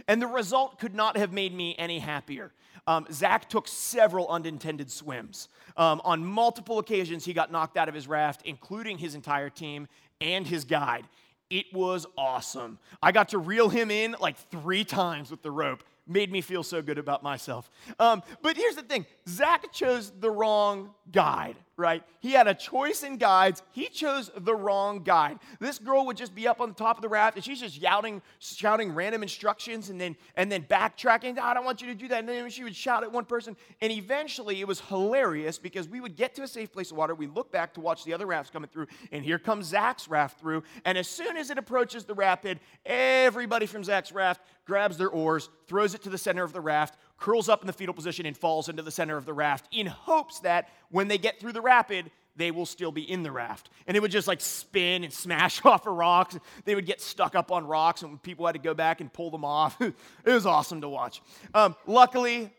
And 0.08 0.20
the 0.20 0.26
result 0.26 0.78
could 0.78 0.94
not 0.94 1.16
have 1.16 1.32
made 1.32 1.54
me 1.54 1.74
any 1.78 1.98
happier. 1.98 2.52
Um, 2.86 3.06
Zach 3.10 3.48
took 3.48 3.66
several 3.66 4.28
unintended 4.28 4.90
swims. 4.90 5.48
Um, 5.76 6.00
on 6.04 6.24
multiple 6.24 6.78
occasions, 6.78 7.24
he 7.24 7.32
got 7.32 7.50
knocked 7.50 7.76
out 7.76 7.88
of 7.88 7.94
his 7.94 8.06
raft, 8.06 8.42
including 8.44 8.98
his 8.98 9.14
entire 9.14 9.50
team 9.50 9.88
and 10.20 10.46
his 10.46 10.64
guide. 10.64 11.06
It 11.50 11.66
was 11.72 12.06
awesome. 12.16 12.78
I 13.02 13.12
got 13.12 13.30
to 13.30 13.38
reel 13.38 13.68
him 13.68 13.90
in 13.90 14.16
like 14.20 14.36
three 14.36 14.84
times 14.84 15.30
with 15.30 15.42
the 15.42 15.50
rope 15.50 15.82
made 16.06 16.30
me 16.30 16.40
feel 16.40 16.62
so 16.62 16.82
good 16.82 16.98
about 16.98 17.22
myself. 17.22 17.70
Um, 17.98 18.22
but 18.42 18.56
here's 18.56 18.76
the 18.76 18.82
thing 18.82 19.06
Zach 19.28 19.72
chose 19.72 20.12
the 20.20 20.30
wrong 20.30 20.90
guide, 21.10 21.56
right? 21.76 22.02
He 22.20 22.32
had 22.32 22.46
a 22.46 22.54
choice 22.54 23.02
in 23.02 23.16
guides. 23.16 23.62
He 23.72 23.88
chose 23.88 24.30
the 24.36 24.54
wrong 24.54 25.02
guide. 25.02 25.38
This 25.60 25.78
girl 25.78 26.06
would 26.06 26.16
just 26.16 26.34
be 26.34 26.46
up 26.46 26.60
on 26.60 26.68
the 26.68 26.74
top 26.74 26.96
of 26.96 27.02
the 27.02 27.08
raft 27.08 27.36
and 27.36 27.44
she's 27.44 27.60
just 27.60 27.80
shouting, 27.80 28.22
shouting 28.38 28.92
random 28.92 29.22
instructions 29.22 29.90
and 29.90 30.00
then, 30.00 30.16
and 30.36 30.50
then 30.50 30.62
backtracking. 30.62 31.38
I 31.38 31.54
don't 31.54 31.64
want 31.64 31.80
you 31.80 31.88
to 31.88 31.94
do 31.94 32.08
that. 32.08 32.20
And 32.20 32.28
then 32.28 32.48
she 32.50 32.64
would 32.64 32.76
shout 32.76 33.02
at 33.02 33.12
one 33.12 33.24
person. 33.24 33.56
And 33.80 33.92
eventually 33.92 34.60
it 34.60 34.68
was 34.68 34.80
hilarious 34.80 35.58
because 35.58 35.88
we 35.88 36.00
would 36.00 36.16
get 36.16 36.34
to 36.36 36.42
a 36.42 36.48
safe 36.48 36.72
place 36.72 36.90
of 36.90 36.96
water. 36.96 37.14
We 37.14 37.26
look 37.26 37.50
back 37.50 37.74
to 37.74 37.80
watch 37.80 38.04
the 38.04 38.14
other 38.14 38.26
rafts 38.26 38.50
coming 38.50 38.70
through. 38.70 38.86
And 39.10 39.24
here 39.24 39.38
comes 39.38 39.66
Zach's 39.66 40.08
raft 40.08 40.40
through. 40.40 40.62
And 40.84 40.96
as 40.96 41.08
soon 41.08 41.36
as 41.36 41.50
it 41.50 41.58
approaches 41.58 42.04
the 42.04 42.14
rapid, 42.14 42.60
everybody 42.86 43.66
from 43.66 43.84
Zach's 43.84 44.12
raft 44.12 44.40
grabs 44.64 44.96
their 44.96 45.10
oars, 45.10 45.50
throws 45.66 45.94
it 45.94 46.02
to 46.02 46.10
the 46.10 46.18
center 46.18 46.42
of 46.42 46.52
the 46.52 46.60
raft, 46.60 46.96
curls 47.16 47.48
up 47.48 47.60
in 47.60 47.66
the 47.66 47.72
fetal 47.72 47.94
position, 47.94 48.26
and 48.26 48.36
falls 48.36 48.68
into 48.68 48.82
the 48.82 48.90
center 48.90 49.16
of 49.16 49.24
the 49.26 49.32
raft 49.32 49.68
in 49.72 49.86
hopes 49.86 50.40
that 50.40 50.68
when 50.90 51.08
they 51.08 51.18
get 51.18 51.40
through 51.40 51.52
the 51.52 51.60
rapid, 51.60 52.10
they 52.36 52.50
will 52.50 52.66
still 52.66 52.92
be 52.92 53.08
in 53.08 53.22
the 53.22 53.30
raft. 53.30 53.70
And 53.86 53.96
it 53.96 54.00
would 54.00 54.10
just 54.10 54.26
like 54.26 54.40
spin 54.40 55.04
and 55.04 55.12
smash 55.12 55.64
off 55.64 55.86
of 55.86 55.94
rocks. 55.94 56.38
They 56.64 56.74
would 56.74 56.86
get 56.86 57.00
stuck 57.00 57.34
up 57.34 57.52
on 57.52 57.66
rocks, 57.66 58.02
and 58.02 58.22
people 58.22 58.46
had 58.46 58.52
to 58.52 58.58
go 58.58 58.74
back 58.74 59.00
and 59.00 59.12
pull 59.12 59.30
them 59.30 59.44
off. 59.44 59.80
it 59.80 59.94
was 60.24 60.46
awesome 60.46 60.80
to 60.80 60.88
watch. 60.88 61.22
Um, 61.54 61.76
luckily, 61.86 62.50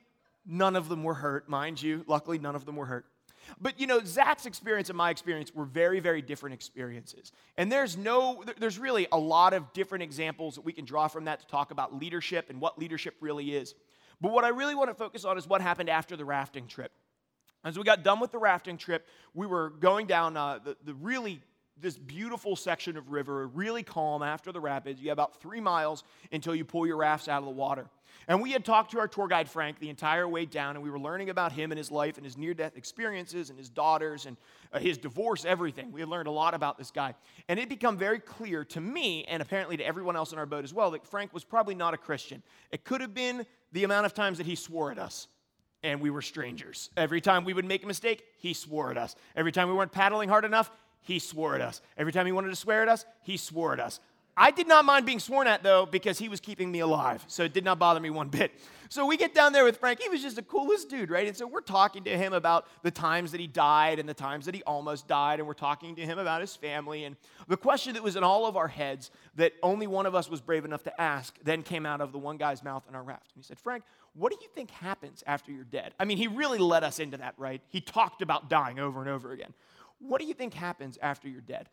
none 0.46 0.76
of 0.76 0.90
them 0.90 1.04
were 1.04 1.14
hurt, 1.14 1.50
mind 1.50 1.82
you. 1.82 2.04
Luckily, 2.08 2.40
none 2.40 2.56
of 2.56 2.66
them 2.66 2.76
were 2.76 2.86
hurt. 2.86 3.06
But 3.60 3.80
you 3.80 3.88
know, 3.88 4.02
Zach's 4.04 4.46
experience 4.46 4.90
and 4.90 4.98
my 4.98 5.10
experience 5.10 5.54
were 5.54 5.66
very, 5.66 6.00
very 6.00 6.22
different 6.22 6.56
experiences. 6.56 7.32
And 7.58 7.72
there's 7.72 7.96
no, 7.96 8.44
there's 8.58 8.80
really 8.80 9.08
a 9.12 9.20
lot 9.20 9.54
of 9.54 9.72
different 9.74 10.04
examples 10.04 10.56
that 10.56 10.66
we 10.66 10.74
can 10.74 10.86
draw 10.86 11.08
from 11.08 11.26
that 11.26 11.42
to 11.42 11.48
talk 11.48 11.72
about 11.72 11.96
leadership 11.96 12.50
and 12.50 12.60
what 12.60 12.80
leadership 12.80 13.16
really 13.20 13.56
is. 13.56 13.76
But 14.22 14.32
what 14.32 14.44
I 14.44 14.50
really 14.50 14.76
want 14.76 14.90
to 14.90 14.94
focus 14.94 15.26
on 15.26 15.38
is 15.38 15.48
what 15.48 15.62
happened 15.62 15.90
after 15.90 16.16
the 16.16 16.26
rafting 16.26 16.68
trip. 16.68 16.92
As 17.64 17.78
we 17.78 17.84
got 17.84 18.04
done 18.04 18.20
with 18.20 18.32
the 18.32 18.38
rafting 18.38 18.78
trip, 18.78 19.08
we 19.34 19.48
were 19.48 19.72
going 19.72 20.06
down 20.06 20.38
uh, 20.38 20.60
the, 20.64 20.78
the 20.84 20.94
really 20.94 21.42
this 21.82 21.98
beautiful 21.98 22.56
section 22.56 22.98
of 22.98 23.12
river, 23.12 23.48
really 23.48 23.84
calm 23.84 24.24
after 24.24 24.52
the 24.52 24.62
rapids. 24.62 25.02
You 25.02 25.10
have 25.10 25.18
about 25.18 25.42
three 25.42 25.60
miles 25.60 26.04
until 26.32 26.56
you 26.56 26.64
pull 26.64 26.88
your 26.88 26.98
rafts 26.98 27.28
out 27.28 27.40
of 27.40 27.46
the 27.46 27.52
water. 27.52 27.88
And 28.28 28.42
we 28.42 28.52
had 28.52 28.66
talked 28.66 28.92
to 28.92 29.00
our 29.00 29.08
tour 29.08 29.28
guide, 29.28 29.50
Frank, 29.50 29.80
the 29.80 29.90
entire 29.90 30.28
way 30.28 30.46
down, 30.46 30.76
and 30.76 30.84
we 30.84 30.90
were 30.90 31.00
learning 31.00 31.30
about 31.30 31.52
him 31.52 31.72
and 31.72 31.78
his 31.78 31.92
life 31.92 32.18
and 32.18 32.26
his 32.26 32.38
near 32.38 32.54
death 32.54 32.78
experiences 32.78 33.50
and 33.50 33.60
his 33.60 33.70
daughters 33.70 34.26
and 34.26 34.38
uh, 34.74 34.80
his 34.80 34.98
divorce, 34.98 35.46
everything. 35.46 35.92
We 35.92 36.00
had 36.00 36.10
learned 36.10 36.28
a 36.28 36.32
lot 36.32 36.54
about 36.54 36.78
this 36.78 36.92
guy. 36.92 37.14
And 37.50 37.60
it 37.60 37.70
became 37.70 37.98
very 37.98 38.20
clear 38.20 38.64
to 38.66 38.82
me, 38.82 39.26
and 39.26 39.42
apparently 39.42 39.78
to 39.78 39.86
everyone 39.86 40.16
else 40.16 40.32
in 40.32 40.40
our 40.40 40.46
boat 40.46 40.64
as 40.64 40.74
well, 40.74 40.92
that 40.92 41.06
Frank 41.06 41.34
was 41.34 41.44
probably 41.44 41.76
not 41.76 41.94
a 41.94 41.98
Christian. 41.98 42.42
It 42.72 42.84
could 42.84 43.02
have 43.02 43.14
been 43.14 43.46
the 43.74 43.84
amount 43.84 44.06
of 44.06 44.14
times 44.14 44.38
that 44.38 44.48
he 44.48 44.56
swore 44.56 44.92
at 44.92 44.98
us. 44.98 45.28
And 45.84 46.02
we 46.02 46.10
were 46.10 46.24
strangers. 46.24 46.90
Every 46.98 47.22
time 47.22 47.46
we 47.46 47.54
would 47.54 47.66
make 47.66 47.84
a 47.84 47.88
mistake, 47.88 48.24
he 48.38 48.54
swore 48.54 48.90
at 48.90 48.98
us. 48.98 49.16
Every 49.36 49.52
time 49.52 49.68
we 49.68 49.76
weren't 49.76 49.92
paddling 49.92 50.30
hard 50.30 50.44
enough, 50.44 50.72
he 51.06 51.20
swore 51.20 51.56
at 51.56 51.62
us. 51.62 51.82
Every 51.98 52.12
time 52.12 52.26
he 52.26 52.32
wanted 52.32 52.50
to 52.50 52.56
swear 52.56 52.82
at 52.82 52.90
us, 52.90 53.06
he 53.22 53.38
swore 53.38 53.74
at 53.74 53.80
us. 53.80 54.00
I 54.38 54.52
did 54.52 54.68
not 54.68 54.84
mind 54.84 55.06
being 55.06 55.20
sworn 55.20 55.48
at 55.48 55.64
though 55.64 55.86
because 55.86 56.20
he 56.20 56.28
was 56.28 56.42
keeping 56.42 56.70
me 56.70 56.80
alive. 56.80 57.24
So 57.28 57.44
it 57.44 57.54
did 57.54 57.64
not 57.64 57.80
bother 57.80 58.02
me 58.02 58.10
one 58.10 58.28
bit. 58.28 58.52
So 58.90 59.06
we 59.06 59.18
get 59.18 59.34
down 59.34 59.54
there 59.54 59.64
with 59.64 59.78
Frank. 59.78 60.02
He 60.02 60.10
was 60.10 60.22
just 60.22 60.36
the 60.36 60.42
coolest 60.42 60.90
dude, 60.90 61.10
right? 61.10 61.28
And 61.28 61.36
so 61.36 61.48
we're 61.48 61.62
talking 61.62 62.04
to 62.04 62.18
him 62.18 62.34
about 62.34 62.68
the 62.84 62.92
times 62.92 63.32
that 63.32 63.40
he 63.40 63.48
died 63.48 63.98
and 63.98 64.08
the 64.08 64.14
times 64.14 64.46
that 64.46 64.54
he 64.54 64.62
almost 64.64 65.08
died. 65.08 65.40
And 65.40 65.48
we're 65.48 65.54
talking 65.54 65.96
to 65.96 66.02
him 66.06 66.20
about 66.20 66.42
his 66.42 66.56
family. 66.56 67.06
And 67.06 67.16
the 67.48 67.58
question 67.58 67.94
that 67.94 68.04
was 68.04 68.16
in 68.16 68.24
all 68.24 68.46
of 68.46 68.58
our 68.58 68.68
heads 68.68 69.10
that 69.36 69.54
only 69.64 69.88
one 69.88 70.06
of 70.06 70.16
us 70.16 70.30
was 70.30 70.42
brave 70.42 70.66
enough 70.66 70.84
to 70.84 71.02
ask 71.02 71.36
then 71.44 71.64
came 71.64 71.86
out 71.86 72.02
of 72.02 72.12
the 72.12 72.20
one 72.20 72.38
guy's 72.38 72.62
mouth 72.62 72.84
in 72.90 72.96
our 72.96 73.04
raft. 73.04 73.32
And 73.34 73.42
he 73.42 73.48
said, 73.48 73.58
Frank, 73.58 73.84
what 74.14 74.32
do 74.32 74.38
you 74.42 74.50
think 74.54 74.70
happens 74.72 75.24
after 75.26 75.52
you're 75.52 75.64
dead? 75.64 75.94
I 76.00 76.06
mean, 76.06 76.18
he 76.18 76.28
really 76.28 76.60
led 76.60 76.84
us 76.84 77.00
into 77.00 77.18
that, 77.18 77.36
right? 77.38 77.62
He 77.70 77.82
talked 77.82 78.22
about 78.22 78.50
dying 78.50 78.80
over 78.80 79.00
and 79.02 79.10
over 79.10 79.32
again. 79.32 79.54
What 80.08 80.22
do 80.22 80.28
you 80.28 80.34
think 80.34 80.54
happens 80.54 80.98
after 81.02 81.28
you're 81.28 81.42
dead? 81.42 81.70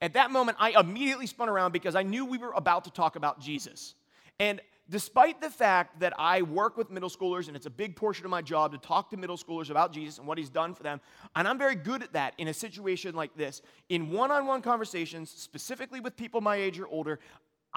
At 0.00 0.14
that 0.14 0.30
moment, 0.30 0.58
I 0.60 0.78
immediately 0.78 1.26
spun 1.26 1.48
around 1.48 1.72
because 1.72 1.94
I 1.94 2.02
knew 2.02 2.24
we 2.24 2.38
were 2.38 2.52
about 2.52 2.84
to 2.84 2.90
talk 2.90 3.16
about 3.16 3.40
Jesus. 3.40 3.94
And 4.38 4.60
despite 4.90 5.40
the 5.40 5.48
fact 5.48 6.00
that 6.00 6.12
I 6.18 6.42
work 6.42 6.76
with 6.76 6.90
middle 6.90 7.08
schoolers 7.08 7.48
and 7.48 7.56
it's 7.56 7.66
a 7.66 7.70
big 7.70 7.96
portion 7.96 8.24
of 8.24 8.30
my 8.30 8.42
job 8.42 8.72
to 8.72 8.78
talk 8.78 9.10
to 9.10 9.16
middle 9.16 9.38
schoolers 9.38 9.70
about 9.70 9.92
Jesus 9.92 10.18
and 10.18 10.26
what 10.26 10.36
he's 10.36 10.50
done 10.50 10.74
for 10.74 10.82
them, 10.82 11.00
and 11.34 11.48
I'm 11.48 11.58
very 11.58 11.74
good 11.74 12.02
at 12.02 12.12
that 12.12 12.34
in 12.36 12.48
a 12.48 12.54
situation 12.54 13.14
like 13.14 13.34
this, 13.36 13.62
in 13.88 14.10
one 14.10 14.30
on 14.30 14.46
one 14.46 14.60
conversations, 14.60 15.30
specifically 15.30 16.00
with 16.00 16.16
people 16.16 16.40
my 16.40 16.56
age 16.56 16.78
or 16.78 16.86
older, 16.86 17.18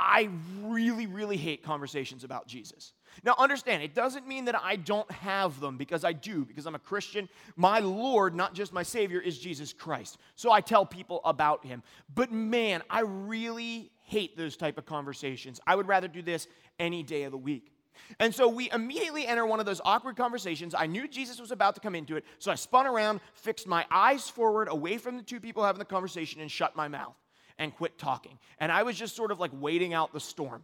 I 0.01 0.29
really, 0.62 1.07
really 1.07 1.35
hate 1.35 1.62
conversations 1.62 2.23
about 2.23 2.47
Jesus. 2.47 2.93
Now, 3.25 3.35
understand, 3.38 3.83
it 3.83 3.93
doesn't 3.93 4.25
mean 4.25 4.45
that 4.45 4.55
I 4.55 4.77
don't 4.77 5.12
have 5.12 5.59
them 5.59 5.75
because 5.75 6.05
I 6.05 6.13
do, 6.13 6.45
because 6.45 6.65
I'm 6.65 6.75
a 6.75 6.79
Christian. 6.79 7.27
My 7.57 7.79
Lord, 7.79 8.33
not 8.33 8.53
just 8.53 8.71
my 8.71 8.83
Savior, 8.83 9.19
is 9.19 9.38
Jesus 9.38 9.73
Christ. 9.73 10.17
So 10.35 10.53
I 10.53 10.62
tell 10.62 10.85
people 10.85 11.19
about 11.25 11.65
him. 11.65 11.83
But 12.15 12.31
man, 12.31 12.81
I 12.89 13.01
really 13.01 13.91
hate 14.03 14.38
those 14.38 14.55
type 14.55 14.77
of 14.77 14.85
conversations. 14.85 15.59
I 15.67 15.75
would 15.75 15.88
rather 15.88 16.07
do 16.07 16.21
this 16.21 16.47
any 16.79 17.03
day 17.03 17.23
of 17.23 17.31
the 17.31 17.38
week. 17.38 17.73
And 18.21 18.33
so 18.33 18.47
we 18.47 18.71
immediately 18.71 19.27
enter 19.27 19.45
one 19.45 19.59
of 19.59 19.65
those 19.65 19.81
awkward 19.83 20.15
conversations. 20.15 20.73
I 20.73 20.85
knew 20.85 21.09
Jesus 21.09 21.41
was 21.41 21.51
about 21.51 21.75
to 21.75 21.81
come 21.81 21.95
into 21.95 22.15
it, 22.15 22.23
so 22.38 22.53
I 22.53 22.55
spun 22.55 22.88
around, 22.88 23.19
fixed 23.33 23.67
my 23.67 23.85
eyes 23.91 24.29
forward 24.29 24.69
away 24.71 24.97
from 24.97 25.17
the 25.17 25.23
two 25.23 25.41
people 25.41 25.65
having 25.65 25.79
the 25.79 25.85
conversation, 25.85 26.39
and 26.39 26.49
shut 26.49 26.77
my 26.77 26.88
mouth 26.88 27.18
and 27.59 27.75
quit 27.75 27.99
talking. 27.99 28.39
And 28.57 28.71
I 28.71 28.81
was 28.81 28.97
just 28.97 29.15
sort 29.15 29.31
of 29.31 29.39
like 29.39 29.51
waiting 29.53 29.93
out 29.93 30.13
the 30.13 30.19
storm. 30.19 30.63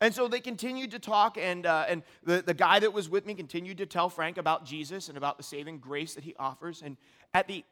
And 0.00 0.14
so 0.14 0.28
they 0.28 0.40
continued 0.40 0.92
to 0.92 0.98
talk, 0.98 1.36
and, 1.36 1.66
uh, 1.66 1.86
and 1.88 2.02
the, 2.22 2.42
the 2.42 2.54
guy 2.54 2.78
that 2.78 2.92
was 2.92 3.08
with 3.08 3.26
me 3.26 3.34
continued 3.34 3.78
to 3.78 3.86
tell 3.86 4.08
Frank 4.08 4.38
about 4.38 4.64
Jesus 4.64 5.08
and 5.08 5.18
about 5.18 5.36
the 5.36 5.42
saving 5.42 5.78
grace 5.78 6.14
that 6.14 6.22
he 6.22 6.34
offers. 6.38 6.82
And 6.82 6.96
at 7.34 7.48
the 7.48 7.64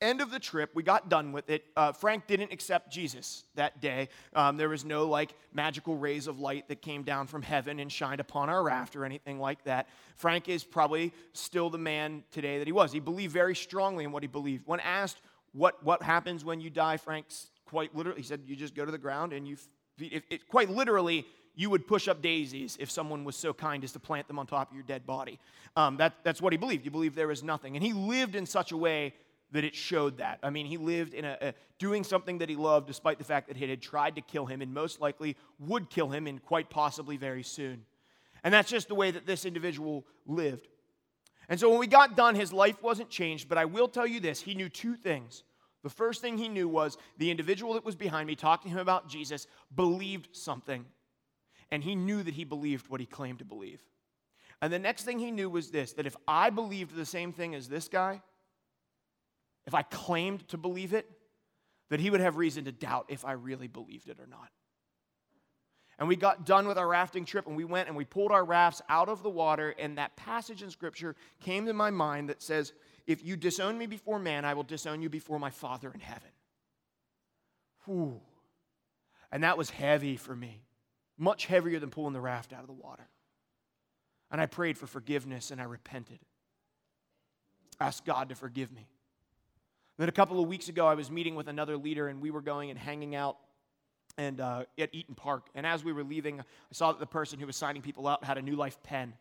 end 0.00 0.20
of 0.20 0.30
the 0.30 0.40
trip, 0.40 0.70
we 0.74 0.82
got 0.82 1.08
done 1.08 1.32
with 1.32 1.48
it. 1.48 1.64
Uh, 1.76 1.92
Frank 1.92 2.26
didn't 2.26 2.52
accept 2.52 2.92
Jesus 2.92 3.44
that 3.54 3.80
day. 3.80 4.08
Um, 4.34 4.56
there 4.56 4.68
was 4.68 4.84
no 4.84 5.06
like 5.06 5.34
magical 5.52 5.96
rays 5.96 6.26
of 6.26 6.40
light 6.40 6.68
that 6.68 6.82
came 6.82 7.02
down 7.02 7.28
from 7.28 7.42
heaven 7.42 7.78
and 7.78 7.90
shined 7.90 8.20
upon 8.20 8.50
our 8.50 8.62
raft 8.62 8.96
or 8.96 9.04
anything 9.04 9.38
like 9.38 9.62
that. 9.64 9.88
Frank 10.16 10.48
is 10.48 10.64
probably 10.64 11.12
still 11.32 11.70
the 11.70 11.78
man 11.78 12.24
today 12.30 12.58
that 12.58 12.66
he 12.66 12.72
was. 12.72 12.92
He 12.92 13.00
believed 13.00 13.32
very 13.32 13.54
strongly 13.54 14.04
in 14.04 14.12
what 14.12 14.22
he 14.22 14.26
believed. 14.26 14.66
When 14.66 14.80
asked 14.80 15.20
what, 15.56 15.82
what 15.82 16.02
happens 16.02 16.44
when 16.44 16.60
you 16.60 16.70
die, 16.70 16.98
Frank's 16.98 17.48
quite 17.64 17.94
literally, 17.96 18.20
he 18.20 18.26
said, 18.26 18.42
you 18.46 18.54
just 18.56 18.74
go 18.74 18.84
to 18.84 18.92
the 18.92 18.98
ground 18.98 19.32
and 19.32 19.48
you, 19.48 19.56
it, 19.98 20.22
it, 20.30 20.48
quite 20.48 20.70
literally, 20.70 21.26
you 21.54 21.70
would 21.70 21.86
push 21.86 22.06
up 22.08 22.20
daisies 22.20 22.76
if 22.78 22.90
someone 22.90 23.24
was 23.24 23.34
so 23.34 23.54
kind 23.54 23.82
as 23.82 23.92
to 23.92 23.98
plant 23.98 24.28
them 24.28 24.38
on 24.38 24.46
top 24.46 24.70
of 24.70 24.74
your 24.74 24.84
dead 24.84 25.06
body. 25.06 25.38
Um, 25.74 25.96
that, 25.96 26.14
that's 26.22 26.42
what 26.42 26.52
he 26.52 26.58
believed. 26.58 26.84
He 26.84 26.90
believed 26.90 27.16
there 27.16 27.28
was 27.28 27.42
nothing. 27.42 27.74
And 27.74 27.84
he 27.84 27.94
lived 27.94 28.34
in 28.34 28.44
such 28.44 28.72
a 28.72 28.76
way 28.76 29.14
that 29.52 29.64
it 29.64 29.74
showed 29.74 30.18
that. 30.18 30.38
I 30.42 30.50
mean, 30.50 30.66
he 30.66 30.76
lived 30.76 31.14
in 31.14 31.24
a, 31.24 31.38
a, 31.40 31.54
doing 31.78 32.04
something 32.04 32.38
that 32.38 32.50
he 32.50 32.56
loved 32.56 32.86
despite 32.86 33.16
the 33.16 33.24
fact 33.24 33.48
that 33.48 33.56
it 33.56 33.70
had 33.70 33.80
tried 33.80 34.16
to 34.16 34.20
kill 34.20 34.44
him 34.44 34.60
and 34.60 34.74
most 34.74 35.00
likely 35.00 35.36
would 35.58 35.88
kill 35.88 36.08
him 36.08 36.26
and 36.26 36.44
quite 36.44 36.68
possibly 36.68 37.16
very 37.16 37.42
soon. 37.42 37.84
And 38.44 38.52
that's 38.52 38.70
just 38.70 38.88
the 38.88 38.94
way 38.94 39.10
that 39.10 39.26
this 39.26 39.46
individual 39.46 40.04
lived. 40.26 40.68
And 41.48 41.60
so 41.60 41.70
when 41.70 41.78
we 41.78 41.86
got 41.86 42.16
done, 42.16 42.34
his 42.34 42.52
life 42.52 42.82
wasn't 42.82 43.08
changed, 43.08 43.48
but 43.48 43.58
I 43.58 43.64
will 43.64 43.88
tell 43.88 44.06
you 44.06 44.20
this 44.20 44.40
he 44.40 44.54
knew 44.54 44.68
two 44.68 44.96
things. 44.96 45.44
The 45.82 45.90
first 45.90 46.20
thing 46.20 46.36
he 46.36 46.48
knew 46.48 46.68
was 46.68 46.98
the 47.18 47.30
individual 47.30 47.74
that 47.74 47.84
was 47.84 47.94
behind 47.94 48.26
me 48.26 48.34
talking 48.34 48.72
to 48.72 48.76
him 48.76 48.82
about 48.82 49.08
Jesus 49.08 49.46
believed 49.74 50.30
something, 50.32 50.84
and 51.70 51.84
he 51.84 51.94
knew 51.94 52.22
that 52.22 52.34
he 52.34 52.44
believed 52.44 52.88
what 52.88 53.00
he 53.00 53.06
claimed 53.06 53.38
to 53.38 53.44
believe. 53.44 53.80
And 54.60 54.72
the 54.72 54.78
next 54.78 55.04
thing 55.04 55.18
he 55.18 55.30
knew 55.30 55.48
was 55.48 55.70
this 55.70 55.92
that 55.92 56.06
if 56.06 56.16
I 56.26 56.50
believed 56.50 56.96
the 56.96 57.06
same 57.06 57.32
thing 57.32 57.54
as 57.54 57.68
this 57.68 57.88
guy, 57.88 58.20
if 59.66 59.74
I 59.74 59.82
claimed 59.82 60.48
to 60.48 60.56
believe 60.56 60.92
it, 60.92 61.08
that 61.90 62.00
he 62.00 62.10
would 62.10 62.20
have 62.20 62.36
reason 62.36 62.64
to 62.64 62.72
doubt 62.72 63.06
if 63.08 63.24
I 63.24 63.32
really 63.32 63.68
believed 63.68 64.08
it 64.08 64.18
or 64.18 64.26
not. 64.26 64.50
And 65.98 66.08
we 66.08 66.16
got 66.16 66.44
done 66.44 66.68
with 66.68 66.76
our 66.76 66.88
rafting 66.88 67.24
trip 67.24 67.46
and 67.46 67.56
we 67.56 67.64
went 67.64 67.88
and 67.88 67.96
we 67.96 68.04
pulled 68.04 68.30
our 68.30 68.44
rafts 68.44 68.82
out 68.88 69.08
of 69.08 69.22
the 69.22 69.30
water. 69.30 69.74
And 69.78 69.96
that 69.96 70.14
passage 70.16 70.62
in 70.62 70.70
scripture 70.70 71.16
came 71.40 71.66
to 71.66 71.72
my 71.72 71.90
mind 71.90 72.28
that 72.28 72.42
says, 72.42 72.74
If 73.06 73.24
you 73.24 73.36
disown 73.36 73.78
me 73.78 73.86
before 73.86 74.18
man, 74.18 74.44
I 74.44 74.54
will 74.54 74.62
disown 74.62 75.00
you 75.00 75.08
before 75.08 75.38
my 75.38 75.50
Father 75.50 75.90
in 75.92 76.00
heaven. 76.00 76.28
Whew. 77.86 78.20
And 79.32 79.42
that 79.42 79.56
was 79.56 79.70
heavy 79.70 80.16
for 80.16 80.36
me, 80.36 80.62
much 81.16 81.46
heavier 81.46 81.78
than 81.78 81.90
pulling 81.90 82.12
the 82.12 82.20
raft 82.20 82.52
out 82.52 82.60
of 82.60 82.66
the 82.66 82.72
water. 82.72 83.08
And 84.30 84.40
I 84.40 84.46
prayed 84.46 84.76
for 84.76 84.86
forgiveness 84.86 85.50
and 85.50 85.60
I 85.60 85.64
repented. 85.64 86.18
Asked 87.80 88.04
God 88.04 88.28
to 88.28 88.34
forgive 88.34 88.70
me. 88.70 88.86
Then 89.98 90.08
a 90.10 90.12
couple 90.12 90.40
of 90.40 90.48
weeks 90.48 90.68
ago, 90.68 90.86
I 90.86 90.94
was 90.94 91.10
meeting 91.10 91.36
with 91.36 91.48
another 91.48 91.76
leader 91.76 92.08
and 92.08 92.20
we 92.20 92.30
were 92.30 92.42
going 92.42 92.70
and 92.70 92.78
hanging 92.78 93.14
out 93.14 93.38
and 94.18 94.40
uh, 94.40 94.64
at 94.78 94.94
Eaton 94.94 95.14
Park. 95.14 95.46
And 95.54 95.66
as 95.66 95.84
we 95.84 95.92
were 95.92 96.04
leaving, 96.04 96.40
I 96.40 96.44
saw 96.72 96.92
that 96.92 97.00
the 97.00 97.06
person 97.06 97.38
who 97.38 97.46
was 97.46 97.56
signing 97.56 97.82
people 97.82 98.06
out 98.08 98.24
had 98.24 98.38
a 98.38 98.42
New 98.42 98.56
Life 98.56 98.82
pen. 98.82 99.12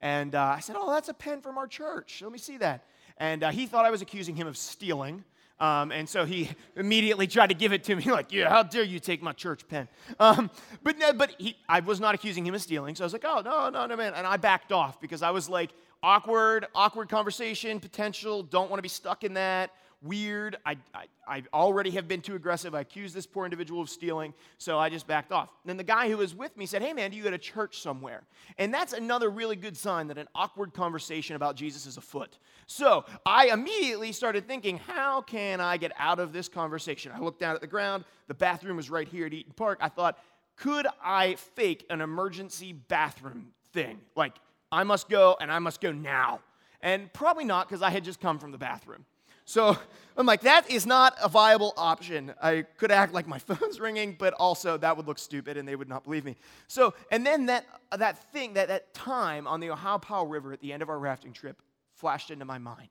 And 0.00 0.34
uh, 0.34 0.54
I 0.56 0.60
said, 0.60 0.76
Oh, 0.78 0.90
that's 0.92 1.08
a 1.08 1.14
pen 1.14 1.40
from 1.40 1.58
our 1.58 1.66
church. 1.66 2.20
Let 2.22 2.32
me 2.32 2.38
see 2.38 2.58
that. 2.58 2.84
And 3.18 3.42
uh, 3.42 3.50
he 3.50 3.66
thought 3.66 3.84
I 3.84 3.90
was 3.90 4.02
accusing 4.02 4.36
him 4.36 4.46
of 4.46 4.56
stealing. 4.56 5.24
Um, 5.58 5.90
and 5.90 6.06
so 6.06 6.26
he 6.26 6.50
immediately 6.76 7.26
tried 7.26 7.48
to 7.48 7.54
give 7.54 7.72
it 7.72 7.84
to 7.84 7.96
me, 7.96 8.04
like, 8.10 8.32
yeah, 8.32 8.48
how 8.48 8.62
dare 8.62 8.84
you 8.84 9.00
take 9.00 9.22
my 9.22 9.32
church 9.32 9.66
pen? 9.68 9.88
Um, 10.20 10.50
but 10.82 10.98
no, 10.98 11.12
but 11.12 11.34
he, 11.38 11.56
I 11.68 11.80
was 11.80 11.98
not 11.98 12.14
accusing 12.14 12.46
him 12.46 12.54
of 12.54 12.62
stealing. 12.62 12.94
So 12.94 13.04
I 13.04 13.06
was 13.06 13.12
like, 13.12 13.24
oh, 13.24 13.40
no, 13.44 13.70
no, 13.70 13.86
no, 13.86 13.96
man. 13.96 14.12
And 14.14 14.26
I 14.26 14.36
backed 14.36 14.70
off 14.70 15.00
because 15.00 15.22
I 15.22 15.30
was 15.30 15.48
like, 15.48 15.70
awkward, 16.02 16.66
awkward 16.74 17.08
conversation, 17.08 17.80
potential, 17.80 18.42
don't 18.42 18.70
want 18.70 18.78
to 18.78 18.82
be 18.82 18.88
stuck 18.88 19.24
in 19.24 19.34
that 19.34 19.70
weird. 20.02 20.56
I, 20.64 20.76
I, 20.94 21.06
I, 21.26 21.42
already 21.52 21.90
have 21.92 22.06
been 22.06 22.20
too 22.20 22.34
aggressive. 22.34 22.74
I 22.74 22.80
accused 22.80 23.14
this 23.14 23.26
poor 23.26 23.44
individual 23.44 23.80
of 23.80 23.88
stealing, 23.88 24.34
so 24.58 24.78
I 24.78 24.88
just 24.88 25.06
backed 25.06 25.32
off. 25.32 25.48
And 25.64 25.70
then 25.70 25.76
the 25.76 25.84
guy 25.84 26.08
who 26.08 26.18
was 26.18 26.34
with 26.34 26.56
me 26.56 26.66
said, 26.66 26.82
Hey, 26.82 26.92
man, 26.92 27.10
do 27.10 27.16
you 27.16 27.22
go 27.22 27.30
to 27.30 27.38
church 27.38 27.80
somewhere? 27.80 28.22
And 28.58 28.72
that's 28.72 28.92
another 28.92 29.30
really 29.30 29.56
good 29.56 29.76
sign 29.76 30.08
that 30.08 30.18
an 30.18 30.28
awkward 30.34 30.74
conversation 30.74 31.36
about 31.36 31.56
Jesus 31.56 31.86
is 31.86 31.96
afoot. 31.96 32.38
So 32.66 33.04
I 33.24 33.48
immediately 33.48 34.12
started 34.12 34.46
thinking, 34.46 34.78
How 34.78 35.20
can 35.22 35.60
I 35.60 35.76
get 35.76 35.92
out 35.98 36.18
of 36.18 36.32
this 36.32 36.48
conversation? 36.48 37.12
I 37.14 37.20
looked 37.20 37.40
down 37.40 37.54
at 37.54 37.60
the 37.60 37.66
ground. 37.66 38.04
The 38.28 38.34
bathroom 38.34 38.76
was 38.76 38.90
right 38.90 39.08
here 39.08 39.26
at 39.26 39.32
Eaton 39.32 39.54
Park. 39.56 39.78
I 39.80 39.88
thought, 39.88 40.18
Could 40.56 40.86
I 41.02 41.36
fake 41.36 41.86
an 41.90 42.00
emergency 42.00 42.72
bathroom 42.72 43.52
thing? 43.72 44.00
Like, 44.14 44.34
I 44.70 44.84
must 44.84 45.08
go 45.08 45.36
and 45.40 45.50
I 45.50 45.58
must 45.58 45.80
go 45.80 45.92
now. 45.92 46.40
And 46.80 47.12
probably 47.12 47.44
not 47.44 47.68
because 47.68 47.82
I 47.82 47.90
had 47.90 48.04
just 48.04 48.20
come 48.20 48.38
from 48.38 48.52
the 48.52 48.58
bathroom. 48.58 49.04
So 49.46 49.78
I'm 50.18 50.26
like, 50.26 50.42
that 50.42 50.70
is 50.70 50.84
not 50.84 51.16
a 51.22 51.28
viable 51.28 51.72
option. 51.76 52.34
I 52.42 52.66
could 52.76 52.90
act 52.90 53.14
like 53.14 53.26
my 53.26 53.38
phone's 53.50 53.80
ringing, 53.80 54.16
but 54.18 54.34
also 54.34 54.76
that 54.76 54.96
would 54.96 55.06
look 55.06 55.18
stupid 55.18 55.56
and 55.56 55.66
they 55.66 55.76
would 55.76 55.88
not 55.88 56.04
believe 56.04 56.24
me. 56.24 56.36
So, 56.68 56.92
and 57.10 57.24
then 57.24 57.46
that, 57.46 57.64
uh, 57.90 57.96
that 57.96 58.18
thing, 58.32 58.54
that, 58.54 58.68
that 58.68 58.92
time 58.92 59.46
on 59.46 59.60
the 59.60 59.68
Ohiopyle 59.68 60.30
River 60.30 60.52
at 60.52 60.60
the 60.60 60.72
end 60.72 60.82
of 60.82 60.90
our 60.90 60.98
rafting 60.98 61.32
trip 61.32 61.62
flashed 61.94 62.30
into 62.30 62.44
my 62.44 62.58
mind. 62.58 62.88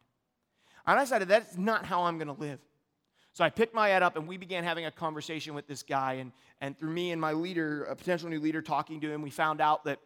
And 0.88 1.00
I 1.00 1.04
decided 1.04 1.28
that's 1.28 1.58
not 1.58 1.86
how 1.86 2.04
I'm 2.04 2.18
going 2.18 2.34
to 2.34 2.40
live. 2.42 2.60
So 3.34 3.44
I 3.44 3.50
picked 3.50 3.74
my 3.74 3.90
head 3.90 4.02
up 4.02 4.16
and 4.16 4.28
we 4.28 4.38
began 4.38 4.64
having 4.64 4.86
a 4.86 4.92
conversation 4.92 5.56
with 5.56 5.68
this 5.68 5.84
guy. 5.84 6.14
And, 6.14 6.32
and 6.62 6.78
through 6.78 6.92
me 6.92 7.12
and 7.12 7.20
my 7.20 7.34
leader, 7.34 7.84
a 7.84 7.96
potential 7.96 8.30
new 8.30 8.40
leader, 8.40 8.62
talking 8.62 9.02
to 9.02 9.12
him, 9.12 9.22
we 9.22 9.30
found 9.30 9.60
out 9.60 9.84
that 9.86 10.00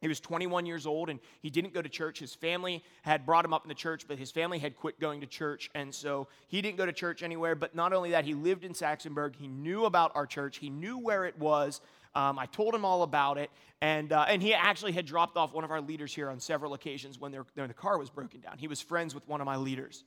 he 0.00 0.08
was 0.08 0.20
21 0.20 0.66
years 0.66 0.86
old 0.86 1.10
and 1.10 1.18
he 1.40 1.50
didn't 1.50 1.74
go 1.74 1.82
to 1.82 1.88
church. 1.88 2.20
His 2.20 2.34
family 2.34 2.84
had 3.02 3.26
brought 3.26 3.44
him 3.44 3.52
up 3.52 3.64
in 3.64 3.68
the 3.68 3.74
church, 3.74 4.06
but 4.06 4.18
his 4.18 4.30
family 4.30 4.58
had 4.58 4.76
quit 4.76 5.00
going 5.00 5.20
to 5.20 5.26
church. 5.26 5.70
And 5.74 5.92
so 5.94 6.28
he 6.46 6.62
didn't 6.62 6.78
go 6.78 6.86
to 6.86 6.92
church 6.92 7.22
anywhere. 7.22 7.54
But 7.54 7.74
not 7.74 7.92
only 7.92 8.12
that, 8.12 8.24
he 8.24 8.34
lived 8.34 8.64
in 8.64 8.72
Saxonburg. 8.72 9.34
He 9.36 9.48
knew 9.48 9.86
about 9.86 10.12
our 10.14 10.26
church, 10.26 10.58
he 10.58 10.70
knew 10.70 10.98
where 10.98 11.24
it 11.24 11.38
was. 11.38 11.80
Um, 12.14 12.38
I 12.38 12.46
told 12.46 12.74
him 12.74 12.84
all 12.84 13.02
about 13.02 13.38
it. 13.38 13.50
And, 13.80 14.12
uh, 14.12 14.26
and 14.28 14.42
he 14.42 14.54
actually 14.54 14.92
had 14.92 15.06
dropped 15.06 15.36
off 15.36 15.52
one 15.52 15.62
of 15.62 15.70
our 15.70 15.80
leaders 15.80 16.14
here 16.14 16.30
on 16.30 16.40
several 16.40 16.74
occasions 16.74 17.18
when, 17.20 17.30
their, 17.30 17.44
when 17.54 17.68
the 17.68 17.74
car 17.74 17.98
was 17.98 18.10
broken 18.10 18.40
down. 18.40 18.58
He 18.58 18.66
was 18.66 18.80
friends 18.80 19.14
with 19.14 19.26
one 19.28 19.40
of 19.40 19.46
my 19.46 19.56
leaders. 19.56 20.04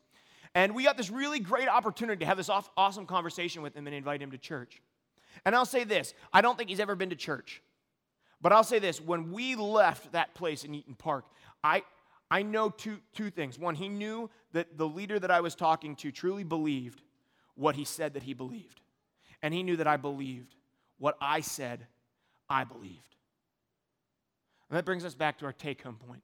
And 0.54 0.75
we 0.75 0.84
got 0.84 0.97
this 0.97 1.10
really 1.10 1.39
great 1.39 1.69
opportunity 1.69 2.19
to 2.19 2.25
have 2.25 2.38
this 2.38 2.49
awesome 2.49 3.06
conversation 3.06 3.62
with 3.62 3.75
him 3.75 3.88
and 3.88 3.95
invite 3.95 4.21
him 4.21 4.32
to 4.32 4.38
church. 4.38 4.82
And 5.45 5.56
I'll 5.56 5.65
say 5.65 5.84
this 5.84 6.13
I 6.34 6.41
don't 6.41 6.58
think 6.58 6.69
he's 6.69 6.80
ever 6.80 6.95
been 6.95 7.10
to 7.10 7.15
church. 7.15 7.62
But 8.41 8.51
I'll 8.51 8.63
say 8.63 8.80
this 8.80 8.99
when 8.99 9.32
we 9.32 9.56
left 9.56 10.12
that 10.13 10.34
place 10.34 10.63
in 10.63 10.73
Eaton 10.73 10.95
Park, 10.95 11.25
I, 11.63 11.84
I 12.30 12.43
know 12.43 12.69
two, 12.69 12.99
two 13.13 13.30
things. 13.30 13.60
One, 13.60 13.75
he 13.75 13.88
knew 13.88 14.30
that 14.54 14.77
the 14.77 14.88
leader 14.88 15.19
that 15.19 15.32
I 15.32 15.41
was 15.41 15.56
talking 15.56 15.95
to 15.97 16.12
truly 16.12 16.43
believed 16.43 17.01
what 17.56 17.75
he 17.75 17.86
said 17.86 18.13
that 18.15 18.23
he 18.23 18.34
believed. 18.34 18.82
And 19.43 19.54
he 19.54 19.63
knew 19.63 19.77
that 19.77 19.88
I 19.88 19.97
believed 19.97 20.56
what 20.97 21.17
I 21.21 21.41
said 21.41 21.88
I 22.49 22.63
believed. 22.63 23.15
And 24.69 24.77
that 24.77 24.86
brings 24.86 25.06
us 25.06 25.15
back 25.15 25.39
to 25.39 25.45
our 25.45 25.54
take 25.54 25.82
home 25.84 25.97
point 26.08 26.21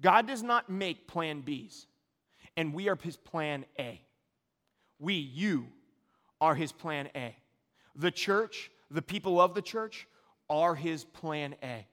God 0.00 0.26
does 0.26 0.42
not 0.42 0.70
make 0.70 1.08
plan 1.08 1.42
Bs, 1.42 1.86
and 2.56 2.72
we 2.72 2.88
are 2.88 2.98
his 3.02 3.16
plan 3.16 3.64
A. 3.78 4.00
We, 5.00 5.14
you, 5.14 5.68
are 6.40 6.54
his 6.54 6.72
plan 6.72 7.08
A. 7.16 7.34
The 7.96 8.10
church, 8.10 8.70
the 8.90 9.02
people 9.02 9.40
of 9.40 9.54
the 9.54 9.62
church, 9.62 10.06
are 10.48 10.74
his 10.74 11.04
plan 11.04 11.54
A. 11.62 11.86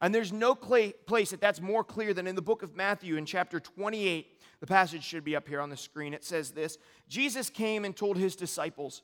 And 0.00 0.14
there's 0.14 0.32
no 0.32 0.54
place 0.54 0.94
that 1.30 1.40
that's 1.40 1.60
more 1.60 1.82
clear 1.82 2.12
than 2.12 2.26
in 2.26 2.36
the 2.36 2.42
book 2.42 2.62
of 2.62 2.76
Matthew 2.76 3.16
in 3.16 3.24
chapter 3.24 3.58
28. 3.60 4.40
The 4.60 4.66
passage 4.66 5.02
should 5.02 5.24
be 5.24 5.36
up 5.36 5.48
here 5.48 5.60
on 5.60 5.70
the 5.70 5.76
screen. 5.76 6.12
It 6.14 6.24
says 6.24 6.50
this 6.50 6.78
Jesus 7.08 7.50
came 7.50 7.84
and 7.84 7.96
told 7.96 8.16
his 8.16 8.36
disciples, 8.36 9.02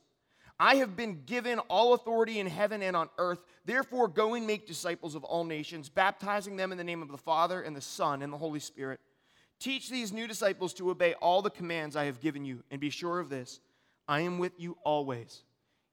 I 0.60 0.76
have 0.76 0.94
been 0.96 1.22
given 1.24 1.58
all 1.60 1.94
authority 1.94 2.38
in 2.38 2.46
heaven 2.46 2.82
and 2.82 2.94
on 2.94 3.08
earth. 3.18 3.40
Therefore, 3.64 4.06
go 4.06 4.34
and 4.34 4.46
make 4.46 4.66
disciples 4.66 5.14
of 5.14 5.24
all 5.24 5.44
nations, 5.44 5.88
baptizing 5.88 6.56
them 6.56 6.72
in 6.72 6.78
the 6.78 6.84
name 6.84 7.02
of 7.02 7.10
the 7.10 7.18
Father 7.18 7.62
and 7.62 7.74
the 7.74 7.80
Son 7.80 8.22
and 8.22 8.32
the 8.32 8.38
Holy 8.38 8.60
Spirit. 8.60 9.00
Teach 9.58 9.88
these 9.88 10.12
new 10.12 10.26
disciples 10.26 10.74
to 10.74 10.90
obey 10.90 11.14
all 11.14 11.40
the 11.40 11.50
commands 11.50 11.96
I 11.96 12.04
have 12.04 12.20
given 12.20 12.44
you, 12.44 12.62
and 12.70 12.80
be 12.80 12.90
sure 12.90 13.18
of 13.18 13.28
this 13.28 13.60
I 14.06 14.20
am 14.20 14.38
with 14.38 14.52
you 14.58 14.76
always, 14.84 15.42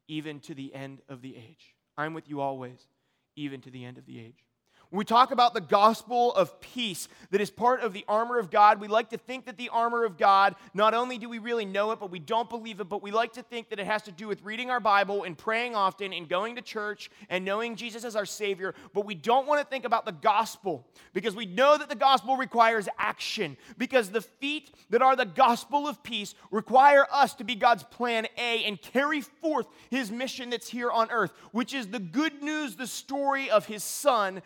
even 0.08 0.40
to 0.42 0.54
the 0.54 0.74
end 0.74 1.02
of 1.08 1.22
the 1.22 1.36
age. 1.36 1.76
I'm 2.00 2.14
with 2.14 2.30
you 2.30 2.40
always, 2.40 2.88
even 3.36 3.60
to 3.60 3.70
the 3.70 3.84
end 3.84 3.98
of 3.98 4.06
the 4.06 4.22
age. 4.22 4.46
When 4.92 4.98
we 4.98 5.06
talk 5.06 5.30
about 5.30 5.54
the 5.54 5.62
gospel 5.62 6.34
of 6.34 6.60
peace 6.62 7.08
that 7.30 7.40
is 7.40 7.52
part 7.52 7.82
of 7.82 7.94
the 7.94 8.04
armor 8.08 8.40
of 8.40 8.50
God, 8.50 8.82
we 8.82 8.88
like 8.88 9.12
to 9.12 9.20
think 9.20 9.46
that 9.46 9.56
the 9.56 9.70
armor 9.70 10.04
of 10.04 10.18
God, 10.18 10.56
not 10.74 10.96
only 10.96 11.20
do 11.20 11.30
we 11.30 11.38
really 11.38 11.66
know 11.66 11.92
it, 11.92 12.00
but 12.00 12.10
we 12.10 12.18
don't 12.18 12.50
believe 12.50 12.80
it, 12.80 12.90
but 12.90 13.04
we 13.04 13.12
like 13.12 13.34
to 13.34 13.44
think 13.44 13.70
that 13.70 13.80
it 13.80 13.86
has 13.86 14.02
to 14.04 14.12
do 14.12 14.28
with 14.28 14.42
reading 14.42 14.72
our 14.72 14.80
Bible 14.80 15.26
and 15.26 15.38
praying 15.38 15.76
often 15.76 16.12
and 16.12 16.28
going 16.28 16.56
to 16.56 16.64
church 16.64 17.12
and 17.30 17.46
knowing 17.46 17.76
Jesus 17.76 18.04
as 18.04 18.16
our 18.16 18.26
Savior. 18.26 18.74
But 18.96 19.06
we 19.06 19.14
don't 19.14 19.46
want 19.46 19.62
to 19.62 19.68
think 19.68 19.86
about 19.86 20.06
the 20.06 20.12
gospel 20.12 20.88
because 21.14 21.36
we 21.36 21.46
know 21.46 21.78
that 21.78 21.90
the 21.90 21.96
gospel 21.96 22.36
requires 22.36 22.90
action. 22.98 23.58
Because 23.78 24.10
the 24.10 24.22
feet 24.22 24.72
that 24.90 25.04
are 25.04 25.16
the 25.16 25.24
gospel 25.24 25.88
of 25.88 26.02
peace 26.02 26.34
require 26.50 27.06
us 27.12 27.36
to 27.36 27.44
be 27.44 27.54
God's 27.54 27.84
plan 27.84 28.26
A 28.40 28.64
and 28.64 28.82
carry 28.82 29.22
forth 29.22 29.68
His 29.92 30.10
mission 30.10 30.50
that's 30.50 30.70
here 30.70 30.90
on 30.90 31.12
earth, 31.12 31.32
which 31.52 31.76
is 31.76 31.90
the 31.90 32.00
good 32.00 32.42
news, 32.42 32.76
the 32.76 32.88
story 32.88 33.52
of 33.52 33.68
His 33.68 33.84
Son. 33.84 34.42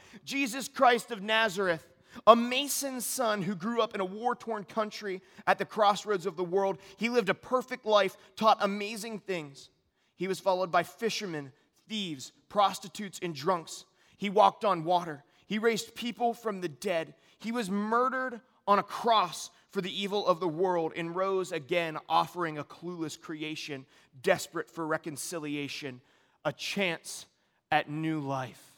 Christ 0.74 1.12
of 1.12 1.22
Nazareth, 1.22 1.88
a 2.28 2.36
mason's 2.36 3.06
son 3.06 3.42
who 3.42 3.56
grew 3.56 3.82
up 3.82 3.96
in 3.96 4.02
a 4.02 4.06
war 4.06 4.36
torn 4.36 4.64
country 4.64 5.22
at 5.48 5.58
the 5.58 5.66
crossroads 5.66 6.26
of 6.26 6.36
the 6.36 6.44
world. 6.44 6.78
He 6.98 7.10
lived 7.10 7.30
a 7.30 7.34
perfect 7.34 7.86
life, 7.86 8.18
taught 8.36 8.58
amazing 8.62 9.20
things. 9.20 9.70
He 10.16 10.28
was 10.28 10.40
followed 10.40 10.72
by 10.72 10.84
fishermen, 10.84 11.52
thieves, 11.88 12.32
prostitutes, 12.50 13.20
and 13.22 13.34
drunks. 13.34 13.86
He 14.18 14.30
walked 14.30 14.64
on 14.64 14.84
water. 14.84 15.24
He 15.48 15.60
raised 15.60 15.96
people 15.96 16.34
from 16.34 16.62
the 16.62 16.70
dead. 16.70 17.14
He 17.40 17.52
was 17.52 17.70
murdered 17.70 18.42
on 18.68 18.80
a 18.80 18.84
cross 18.84 19.50
for 19.70 19.82
the 19.82 20.02
evil 20.02 20.26
of 20.28 20.40
the 20.40 20.48
world 20.48 20.94
and 20.96 21.16
rose 21.16 21.52
again, 21.52 21.98
offering 22.08 22.58
a 22.58 22.64
clueless 22.64 23.20
creation, 23.20 23.86
desperate 24.22 24.70
for 24.70 24.86
reconciliation, 24.86 26.00
a 26.46 26.54
chance 26.54 27.26
at 27.72 27.90
new 27.90 28.20
life. 28.20 28.73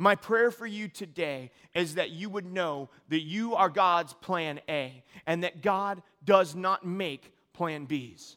My 0.00 0.14
prayer 0.14 0.52
for 0.52 0.66
you 0.66 0.86
today 0.86 1.50
is 1.74 1.96
that 1.96 2.10
you 2.10 2.30
would 2.30 2.46
know 2.46 2.88
that 3.08 3.22
you 3.22 3.56
are 3.56 3.68
God's 3.68 4.14
plan 4.14 4.60
A 4.68 5.02
and 5.26 5.42
that 5.42 5.60
God 5.60 6.02
does 6.24 6.54
not 6.54 6.86
make 6.86 7.32
plan 7.52 7.86
Bs. 7.88 8.36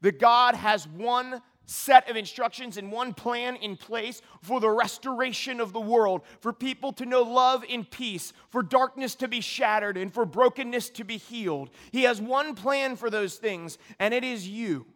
That 0.00 0.18
God 0.18 0.54
has 0.54 0.88
one 0.88 1.42
set 1.66 2.08
of 2.08 2.16
instructions 2.16 2.78
and 2.78 2.90
one 2.90 3.12
plan 3.12 3.56
in 3.56 3.76
place 3.76 4.22
for 4.40 4.58
the 4.58 4.70
restoration 4.70 5.60
of 5.60 5.74
the 5.74 5.80
world, 5.80 6.22
for 6.40 6.52
people 6.52 6.92
to 6.94 7.04
know 7.04 7.22
love 7.22 7.62
in 7.64 7.84
peace, 7.84 8.32
for 8.48 8.62
darkness 8.62 9.14
to 9.16 9.28
be 9.28 9.40
shattered, 9.40 9.96
and 9.96 10.14
for 10.14 10.24
brokenness 10.24 10.88
to 10.90 11.04
be 11.04 11.18
healed. 11.18 11.68
He 11.90 12.04
has 12.04 12.22
one 12.22 12.54
plan 12.54 12.96
for 12.96 13.10
those 13.10 13.36
things, 13.36 13.76
and 13.98 14.14
it 14.14 14.24
is 14.24 14.48
you. 14.48 14.86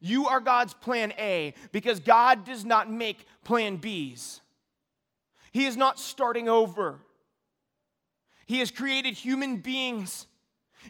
You 0.00 0.28
are 0.28 0.40
God's 0.40 0.72
plan 0.72 1.12
A 1.18 1.52
because 1.72 2.00
God 2.00 2.46
does 2.46 2.64
not 2.64 2.90
make 2.90 3.26
plan 3.44 3.78
Bs. 3.78 4.40
He 5.52 5.66
is 5.66 5.76
not 5.76 5.98
starting 5.98 6.48
over. 6.48 7.00
He 8.46 8.58
has 8.60 8.70
created 8.70 9.14
human 9.14 9.58
beings 9.58 10.26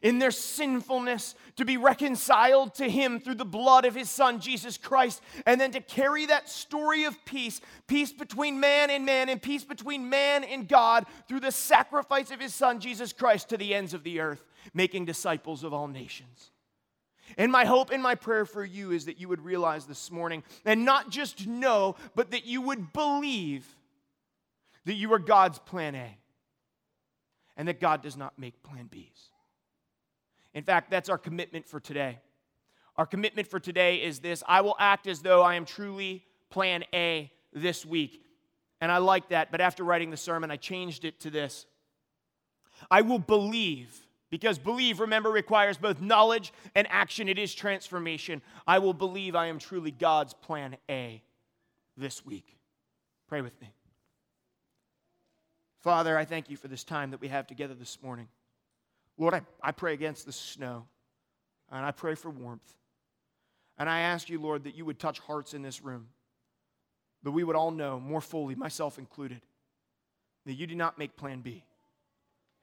in 0.02 0.18
their 0.18 0.30
sinfulness 0.30 1.34
to 1.56 1.64
be 1.64 1.76
reconciled 1.76 2.74
to 2.74 2.88
Him 2.88 3.20
through 3.20 3.34
the 3.34 3.44
blood 3.44 3.84
of 3.84 3.94
His 3.94 4.10
Son, 4.10 4.40
Jesus 4.40 4.78
Christ, 4.78 5.20
and 5.46 5.60
then 5.60 5.72
to 5.72 5.80
carry 5.80 6.26
that 6.26 6.48
story 6.48 7.04
of 7.04 7.22
peace, 7.24 7.60
peace 7.86 8.12
between 8.12 8.60
man 8.60 8.90
and 8.90 9.04
man, 9.04 9.28
and 9.28 9.42
peace 9.42 9.64
between 9.64 10.08
man 10.08 10.44
and 10.44 10.68
God 10.68 11.06
through 11.28 11.40
the 11.40 11.52
sacrifice 11.52 12.30
of 12.30 12.40
His 12.40 12.54
Son, 12.54 12.80
Jesus 12.80 13.12
Christ, 13.12 13.48
to 13.50 13.56
the 13.56 13.74
ends 13.74 13.92
of 13.92 14.04
the 14.04 14.20
earth, 14.20 14.44
making 14.72 15.04
disciples 15.04 15.64
of 15.64 15.74
all 15.74 15.88
nations. 15.88 16.50
And 17.36 17.52
my 17.52 17.64
hope 17.64 17.90
and 17.90 18.02
my 18.02 18.14
prayer 18.14 18.44
for 18.44 18.64
you 18.64 18.90
is 18.92 19.04
that 19.04 19.20
you 19.20 19.28
would 19.28 19.44
realize 19.44 19.86
this 19.86 20.10
morning, 20.10 20.42
and 20.64 20.84
not 20.84 21.10
just 21.10 21.46
know, 21.46 21.96
but 22.14 22.30
that 22.30 22.46
you 22.46 22.60
would 22.62 22.92
believe 22.92 23.66
that 24.84 24.94
you 24.94 25.12
are 25.12 25.18
God's 25.18 25.58
plan 25.58 25.94
A 25.94 26.16
and 27.56 27.68
that 27.68 27.80
God 27.80 28.02
does 28.02 28.16
not 28.16 28.38
make 28.38 28.62
plan 28.62 28.88
Bs. 28.90 29.28
In 30.54 30.64
fact, 30.64 30.90
that's 30.90 31.08
our 31.08 31.18
commitment 31.18 31.68
for 31.68 31.80
today. 31.80 32.18
Our 32.96 33.06
commitment 33.06 33.48
for 33.48 33.60
today 33.60 33.96
is 33.96 34.20
this 34.20 34.42
I 34.46 34.60
will 34.62 34.76
act 34.78 35.06
as 35.06 35.20
though 35.20 35.42
I 35.42 35.54
am 35.54 35.64
truly 35.64 36.24
plan 36.50 36.84
A 36.92 37.30
this 37.52 37.86
week. 37.86 38.24
And 38.80 38.90
I 38.90 38.98
like 38.98 39.28
that, 39.28 39.50
but 39.50 39.60
after 39.60 39.84
writing 39.84 40.10
the 40.10 40.16
sermon, 40.16 40.50
I 40.50 40.56
changed 40.56 41.04
it 41.04 41.20
to 41.20 41.30
this 41.30 41.66
I 42.90 43.02
will 43.02 43.18
believe, 43.18 44.06
because 44.30 44.58
believe, 44.58 45.00
remember, 45.00 45.30
requires 45.30 45.76
both 45.76 46.00
knowledge 46.00 46.52
and 46.74 46.86
action. 46.90 47.28
It 47.28 47.38
is 47.38 47.54
transformation. 47.54 48.42
I 48.66 48.78
will 48.78 48.94
believe 48.94 49.34
I 49.34 49.46
am 49.46 49.58
truly 49.58 49.90
God's 49.90 50.34
plan 50.34 50.76
A 50.88 51.22
this 51.96 52.24
week. 52.24 52.56
Pray 53.28 53.42
with 53.42 53.60
me. 53.60 53.68
Father, 55.80 56.16
I 56.16 56.24
thank 56.24 56.50
you 56.50 56.56
for 56.56 56.68
this 56.68 56.84
time 56.84 57.10
that 57.10 57.20
we 57.20 57.28
have 57.28 57.46
together 57.46 57.74
this 57.74 57.98
morning. 58.02 58.28
Lord, 59.16 59.34
I, 59.34 59.42
I 59.62 59.72
pray 59.72 59.94
against 59.94 60.26
the 60.26 60.32
snow, 60.32 60.86
and 61.70 61.84
I 61.84 61.90
pray 61.90 62.14
for 62.14 62.30
warmth. 62.30 62.74
And 63.78 63.88
I 63.88 64.00
ask 64.00 64.28
you, 64.28 64.40
Lord, 64.40 64.64
that 64.64 64.74
you 64.74 64.84
would 64.84 64.98
touch 64.98 65.18
hearts 65.20 65.54
in 65.54 65.62
this 65.62 65.82
room, 65.82 66.08
that 67.22 67.30
we 67.30 67.44
would 67.44 67.56
all 67.56 67.70
know 67.70 67.98
more 67.98 68.20
fully, 68.20 68.54
myself 68.54 68.98
included, 68.98 69.40
that 70.44 70.54
you 70.54 70.66
did 70.66 70.76
not 70.76 70.98
make 70.98 71.16
plan 71.16 71.40
B. 71.40 71.64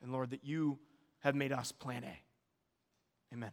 And 0.01 0.12
Lord, 0.12 0.30
that 0.30 0.43
you 0.43 0.77
have 1.19 1.36
made 1.36 1.51
us 1.51 1.71
plan 1.71 2.03
A. 2.03 3.34
Amen. 3.34 3.51